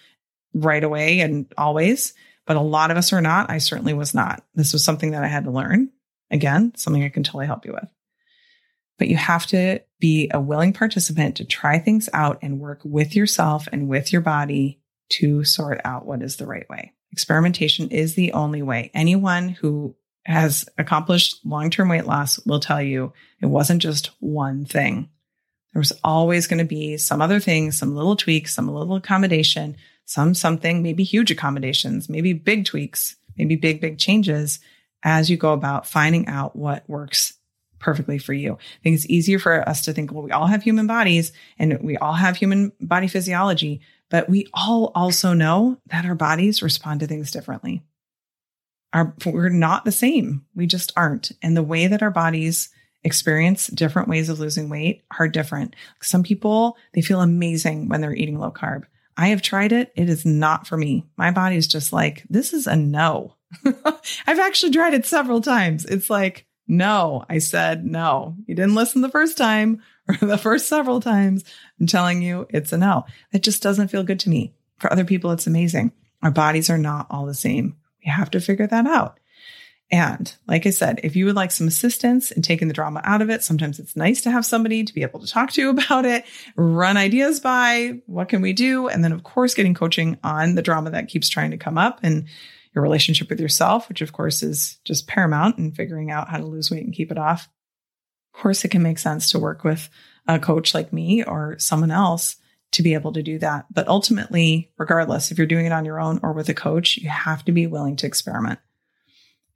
right 0.54 0.82
away 0.82 1.20
and 1.20 1.46
always, 1.56 2.14
but 2.46 2.56
a 2.56 2.60
lot 2.60 2.90
of 2.90 2.96
us 2.96 3.12
are 3.12 3.20
not. 3.20 3.50
I 3.50 3.58
certainly 3.58 3.94
was 3.94 4.14
not. 4.14 4.42
This 4.54 4.72
was 4.72 4.84
something 4.84 5.10
that 5.12 5.24
I 5.24 5.28
had 5.28 5.44
to 5.44 5.50
learn. 5.50 5.90
Again, 6.30 6.72
something 6.76 7.02
I 7.02 7.10
can 7.10 7.22
totally 7.22 7.46
help 7.46 7.64
you 7.64 7.72
with. 7.72 7.88
But 8.98 9.08
you 9.08 9.16
have 9.16 9.46
to 9.48 9.80
be 10.00 10.30
a 10.32 10.40
willing 10.40 10.72
participant 10.72 11.36
to 11.36 11.44
try 11.44 11.78
things 11.78 12.08
out 12.12 12.38
and 12.42 12.58
work 12.58 12.80
with 12.84 13.14
yourself 13.14 13.68
and 13.70 13.88
with 13.88 14.12
your 14.12 14.22
body 14.22 14.80
to 15.10 15.44
sort 15.44 15.80
out 15.84 16.06
what 16.06 16.22
is 16.22 16.36
the 16.36 16.46
right 16.46 16.68
way. 16.68 16.92
Experimentation 17.12 17.90
is 17.90 18.14
the 18.14 18.32
only 18.32 18.62
way. 18.62 18.90
Anyone 18.92 19.50
who 19.50 19.94
has 20.28 20.68
accomplished 20.76 21.40
long 21.44 21.70
term 21.70 21.88
weight 21.88 22.06
loss 22.06 22.38
will 22.44 22.60
tell 22.60 22.82
you 22.82 23.12
it 23.40 23.46
wasn't 23.46 23.80
just 23.80 24.10
one 24.20 24.64
thing. 24.64 25.08
There 25.72 25.80
was 25.80 25.92
always 26.04 26.46
going 26.46 26.58
to 26.58 26.64
be 26.64 26.98
some 26.98 27.22
other 27.22 27.40
thing, 27.40 27.72
some 27.72 27.94
little 27.94 28.16
tweaks, 28.16 28.54
some 28.54 28.68
little 28.68 28.96
accommodation, 28.96 29.76
some 30.04 30.34
something, 30.34 30.82
maybe 30.82 31.02
huge 31.02 31.30
accommodations, 31.30 32.08
maybe 32.08 32.34
big 32.34 32.66
tweaks, 32.66 33.16
maybe 33.38 33.56
big, 33.56 33.80
big 33.80 33.98
changes 33.98 34.60
as 35.02 35.30
you 35.30 35.36
go 35.36 35.52
about 35.52 35.86
finding 35.86 36.26
out 36.26 36.56
what 36.56 36.88
works 36.88 37.34
perfectly 37.78 38.18
for 38.18 38.34
you. 38.34 38.54
I 38.54 38.82
think 38.82 38.96
it's 38.96 39.08
easier 39.08 39.38
for 39.38 39.66
us 39.66 39.84
to 39.84 39.92
think, 39.92 40.12
well, 40.12 40.22
we 40.22 40.32
all 40.32 40.46
have 40.46 40.62
human 40.62 40.86
bodies 40.86 41.32
and 41.58 41.78
we 41.80 41.96
all 41.96 42.14
have 42.14 42.36
human 42.36 42.72
body 42.80 43.08
physiology, 43.08 43.80
but 44.10 44.28
we 44.28 44.46
all 44.52 44.92
also 44.94 45.32
know 45.32 45.78
that 45.86 46.04
our 46.04 46.16
bodies 46.16 46.62
respond 46.62 47.00
to 47.00 47.06
things 47.06 47.30
differently. 47.30 47.82
Our, 48.92 49.14
we're 49.26 49.48
not 49.50 49.84
the 49.84 49.92
same. 49.92 50.44
We 50.54 50.66
just 50.66 50.92
aren't. 50.96 51.32
And 51.42 51.56
the 51.56 51.62
way 51.62 51.86
that 51.86 52.02
our 52.02 52.10
bodies 52.10 52.70
experience 53.04 53.68
different 53.68 54.08
ways 54.08 54.28
of 54.28 54.40
losing 54.40 54.68
weight 54.68 55.02
are 55.18 55.28
different. 55.28 55.76
Some 56.02 56.22
people, 56.22 56.76
they 56.94 57.00
feel 57.00 57.20
amazing 57.20 57.88
when 57.88 58.00
they're 58.00 58.14
eating 58.14 58.38
low 58.38 58.50
carb. 58.50 58.84
I 59.16 59.28
have 59.28 59.42
tried 59.42 59.72
it. 59.72 59.92
It 59.96 60.08
is 60.08 60.24
not 60.24 60.66
for 60.66 60.76
me. 60.76 61.06
My 61.16 61.30
body 61.30 61.56
is 61.56 61.66
just 61.66 61.92
like, 61.92 62.24
this 62.30 62.52
is 62.52 62.66
a 62.66 62.76
no. 62.76 63.34
I've 64.26 64.38
actually 64.38 64.72
tried 64.72 64.94
it 64.94 65.06
several 65.06 65.40
times. 65.40 65.84
It's 65.84 66.08
like, 66.08 66.46
no, 66.68 67.24
I 67.28 67.38
said 67.38 67.84
no. 67.84 68.36
You 68.46 68.54
didn't 68.54 68.74
listen 68.74 69.00
the 69.00 69.08
first 69.08 69.36
time 69.36 69.82
or 70.06 70.16
the 70.20 70.38
first 70.38 70.68
several 70.68 71.00
times. 71.00 71.44
I'm 71.80 71.86
telling 71.86 72.22
you, 72.22 72.46
it's 72.50 72.72
a 72.72 72.78
no. 72.78 73.06
It 73.32 73.42
just 73.42 73.62
doesn't 73.62 73.88
feel 73.88 74.04
good 74.04 74.20
to 74.20 74.30
me. 74.30 74.54
For 74.78 74.92
other 74.92 75.04
people, 75.04 75.32
it's 75.32 75.46
amazing. 75.46 75.92
Our 76.22 76.30
bodies 76.30 76.70
are 76.70 76.78
not 76.78 77.06
all 77.10 77.26
the 77.26 77.34
same. 77.34 77.76
We 78.08 78.12
have 78.12 78.30
to 78.30 78.40
figure 78.40 78.66
that 78.66 78.86
out. 78.86 79.20
And 79.90 80.34
like 80.46 80.64
I 80.64 80.70
said, 80.70 81.00
if 81.02 81.14
you 81.14 81.26
would 81.26 81.36
like 81.36 81.50
some 81.50 81.68
assistance 81.68 82.30
in 82.30 82.40
taking 82.40 82.66
the 82.66 82.74
drama 82.74 83.02
out 83.04 83.20
of 83.20 83.28
it, 83.28 83.42
sometimes 83.42 83.78
it's 83.78 83.96
nice 83.96 84.22
to 84.22 84.30
have 84.30 84.46
somebody 84.46 84.82
to 84.82 84.94
be 84.94 85.02
able 85.02 85.20
to 85.20 85.26
talk 85.26 85.52
to 85.52 85.68
about 85.68 86.06
it, 86.06 86.24
run 86.56 86.96
ideas 86.96 87.38
by, 87.38 88.00
what 88.06 88.30
can 88.30 88.40
we 88.40 88.54
do? 88.54 88.88
And 88.88 89.04
then, 89.04 89.12
of 89.12 89.24
course, 89.24 89.52
getting 89.52 89.74
coaching 89.74 90.16
on 90.24 90.54
the 90.54 90.62
drama 90.62 90.90
that 90.90 91.08
keeps 91.08 91.28
trying 91.28 91.50
to 91.50 91.58
come 91.58 91.76
up 91.76 92.00
and 92.02 92.24
your 92.74 92.82
relationship 92.82 93.28
with 93.28 93.40
yourself, 93.40 93.90
which 93.90 94.00
of 94.00 94.14
course 94.14 94.42
is 94.42 94.78
just 94.84 95.06
paramount 95.06 95.58
in 95.58 95.72
figuring 95.72 96.10
out 96.10 96.30
how 96.30 96.38
to 96.38 96.46
lose 96.46 96.70
weight 96.70 96.84
and 96.84 96.94
keep 96.94 97.10
it 97.10 97.18
off. 97.18 97.46
Of 98.32 98.40
course, 98.40 98.64
it 98.64 98.70
can 98.70 98.82
make 98.82 98.98
sense 98.98 99.30
to 99.30 99.38
work 99.38 99.64
with 99.64 99.90
a 100.26 100.38
coach 100.38 100.72
like 100.72 100.94
me 100.94 101.24
or 101.24 101.58
someone 101.58 101.90
else 101.90 102.36
to 102.72 102.82
be 102.82 102.94
able 102.94 103.12
to 103.12 103.22
do 103.22 103.38
that. 103.38 103.66
But 103.72 103.88
ultimately, 103.88 104.70
regardless 104.78 105.30
if 105.30 105.38
you're 105.38 105.46
doing 105.46 105.66
it 105.66 105.72
on 105.72 105.84
your 105.84 106.00
own 106.00 106.20
or 106.22 106.32
with 106.32 106.48
a 106.48 106.54
coach, 106.54 106.98
you 106.98 107.08
have 107.08 107.44
to 107.46 107.52
be 107.52 107.66
willing 107.66 107.96
to 107.96 108.06
experiment. 108.06 108.58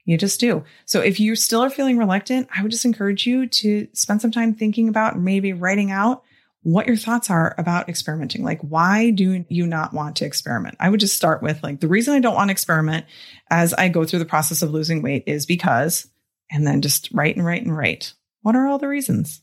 You 0.04 0.18
just 0.18 0.40
do. 0.40 0.64
So 0.84 1.00
if 1.00 1.20
you 1.20 1.36
still 1.36 1.62
are 1.62 1.70
feeling 1.70 1.98
reluctant, 1.98 2.48
I 2.54 2.62
would 2.62 2.72
just 2.72 2.84
encourage 2.84 3.26
you 3.26 3.46
to 3.46 3.86
spend 3.92 4.20
some 4.20 4.32
time 4.32 4.54
thinking 4.54 4.88
about 4.88 5.18
maybe 5.18 5.52
writing 5.52 5.90
out 5.90 6.24
what 6.64 6.86
your 6.86 6.96
thoughts 6.96 7.28
are 7.28 7.54
about 7.58 7.88
experimenting. 7.88 8.44
Like, 8.44 8.60
why 8.62 9.10
do 9.10 9.44
you 9.48 9.66
not 9.66 9.92
want 9.92 10.16
to 10.16 10.24
experiment? 10.24 10.76
I 10.80 10.90
would 10.90 11.00
just 11.00 11.16
start 11.16 11.42
with 11.42 11.62
like, 11.62 11.80
the 11.80 11.88
reason 11.88 12.14
I 12.14 12.20
don't 12.20 12.34
want 12.34 12.48
to 12.48 12.52
experiment 12.52 13.04
as 13.50 13.74
I 13.74 13.88
go 13.88 14.04
through 14.04 14.20
the 14.20 14.24
process 14.24 14.62
of 14.62 14.70
losing 14.70 15.02
weight 15.02 15.24
is 15.26 15.44
because, 15.44 16.08
and 16.50 16.66
then 16.66 16.80
just 16.80 17.10
write 17.12 17.36
and 17.36 17.44
write 17.44 17.62
and 17.62 17.76
write. 17.76 18.14
What 18.42 18.56
are 18.56 18.66
all 18.66 18.78
the 18.78 18.88
reasons? 18.88 19.40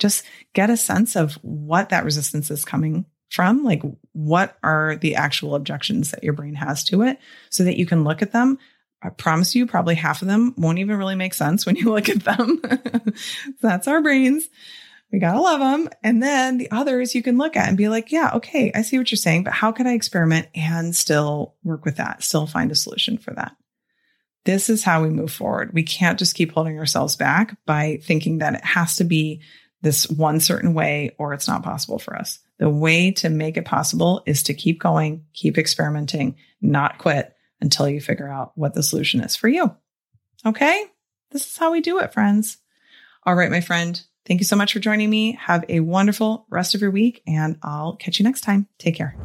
Just 0.00 0.24
get 0.52 0.70
a 0.70 0.76
sense 0.76 1.14
of 1.14 1.34
what 1.42 1.90
that 1.90 2.04
resistance 2.04 2.50
is 2.50 2.64
coming 2.64 3.06
from. 3.30 3.62
Like, 3.62 3.82
what 4.12 4.56
are 4.64 4.96
the 4.96 5.14
actual 5.14 5.54
objections 5.54 6.10
that 6.10 6.24
your 6.24 6.32
brain 6.32 6.54
has 6.54 6.82
to 6.84 7.02
it 7.02 7.18
so 7.50 7.62
that 7.62 7.76
you 7.76 7.86
can 7.86 8.02
look 8.02 8.22
at 8.22 8.32
them 8.32 8.58
I 9.02 9.08
promise 9.10 9.54
you, 9.54 9.66
probably 9.66 9.94
half 9.94 10.20
of 10.22 10.28
them 10.28 10.54
won't 10.56 10.78
even 10.78 10.96
really 10.96 11.14
make 11.14 11.34
sense 11.34 11.64
when 11.64 11.76
you 11.76 11.84
look 11.92 12.08
at 12.08 12.24
them. 12.24 12.60
That's 13.62 13.88
our 13.88 14.02
brains. 14.02 14.48
We 15.12 15.18
gotta 15.18 15.40
love 15.40 15.60
them. 15.60 15.88
And 16.04 16.22
then 16.22 16.58
the 16.58 16.70
others 16.70 17.14
you 17.14 17.22
can 17.22 17.36
look 17.36 17.56
at 17.56 17.68
and 17.68 17.76
be 17.76 17.88
like, 17.88 18.12
yeah, 18.12 18.30
okay, 18.34 18.70
I 18.74 18.82
see 18.82 18.96
what 18.96 19.10
you're 19.10 19.16
saying, 19.16 19.44
but 19.44 19.52
how 19.52 19.72
can 19.72 19.86
I 19.86 19.94
experiment 19.94 20.48
and 20.54 20.94
still 20.94 21.54
work 21.64 21.84
with 21.84 21.96
that, 21.96 22.22
still 22.22 22.46
find 22.46 22.70
a 22.70 22.76
solution 22.76 23.18
for 23.18 23.32
that? 23.34 23.56
This 24.44 24.70
is 24.70 24.84
how 24.84 25.02
we 25.02 25.10
move 25.10 25.32
forward. 25.32 25.72
We 25.74 25.82
can't 25.82 26.18
just 26.18 26.34
keep 26.34 26.52
holding 26.52 26.78
ourselves 26.78 27.16
back 27.16 27.56
by 27.66 27.98
thinking 28.04 28.38
that 28.38 28.54
it 28.54 28.64
has 28.64 28.96
to 28.96 29.04
be 29.04 29.42
this 29.82 30.08
one 30.08 30.40
certain 30.40 30.74
way 30.74 31.14
or 31.18 31.32
it's 31.32 31.48
not 31.48 31.62
possible 31.62 31.98
for 31.98 32.16
us. 32.16 32.38
The 32.58 32.68
way 32.68 33.12
to 33.12 33.30
make 33.30 33.56
it 33.56 33.64
possible 33.64 34.22
is 34.26 34.42
to 34.44 34.54
keep 34.54 34.80
going, 34.80 35.24
keep 35.32 35.56
experimenting, 35.56 36.36
not 36.60 36.98
quit 36.98 37.34
until 37.60 37.88
you 37.88 38.00
figure 38.00 38.28
out 38.28 38.52
what 38.54 38.74
the 38.74 38.82
solution 38.82 39.20
is 39.20 39.36
for 39.36 39.48
you. 39.48 39.74
Okay. 40.44 40.84
This 41.30 41.46
is 41.46 41.56
how 41.56 41.72
we 41.72 41.80
do 41.80 42.00
it, 42.00 42.12
friends. 42.12 42.58
All 43.24 43.34
right, 43.34 43.50
my 43.50 43.60
friend. 43.60 44.00
Thank 44.26 44.40
you 44.40 44.46
so 44.46 44.56
much 44.56 44.72
for 44.72 44.80
joining 44.80 45.08
me. 45.08 45.38
Have 45.40 45.64
a 45.68 45.80
wonderful 45.80 46.46
rest 46.50 46.74
of 46.74 46.80
your 46.80 46.90
week, 46.90 47.22
and 47.26 47.58
I'll 47.62 47.96
catch 47.96 48.18
you 48.18 48.24
next 48.24 48.42
time. 48.42 48.66
Take 48.78 48.96
care. 48.96 49.16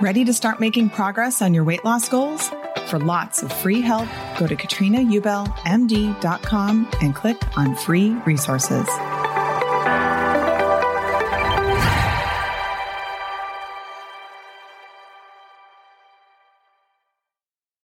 Ready 0.00 0.24
to 0.24 0.32
start 0.32 0.60
making 0.60 0.90
progress 0.90 1.42
on 1.42 1.52
your 1.52 1.64
weight 1.64 1.84
loss 1.84 2.08
goals? 2.08 2.50
For 2.86 2.98
lots 2.98 3.42
of 3.42 3.52
free 3.52 3.80
help, 3.80 4.08
go 4.38 4.46
to 4.46 4.54
katrinaubellmd.com 4.56 6.88
and 7.00 7.14
click 7.14 7.40
on 7.56 7.74
free 7.76 8.10
resources. 8.26 8.86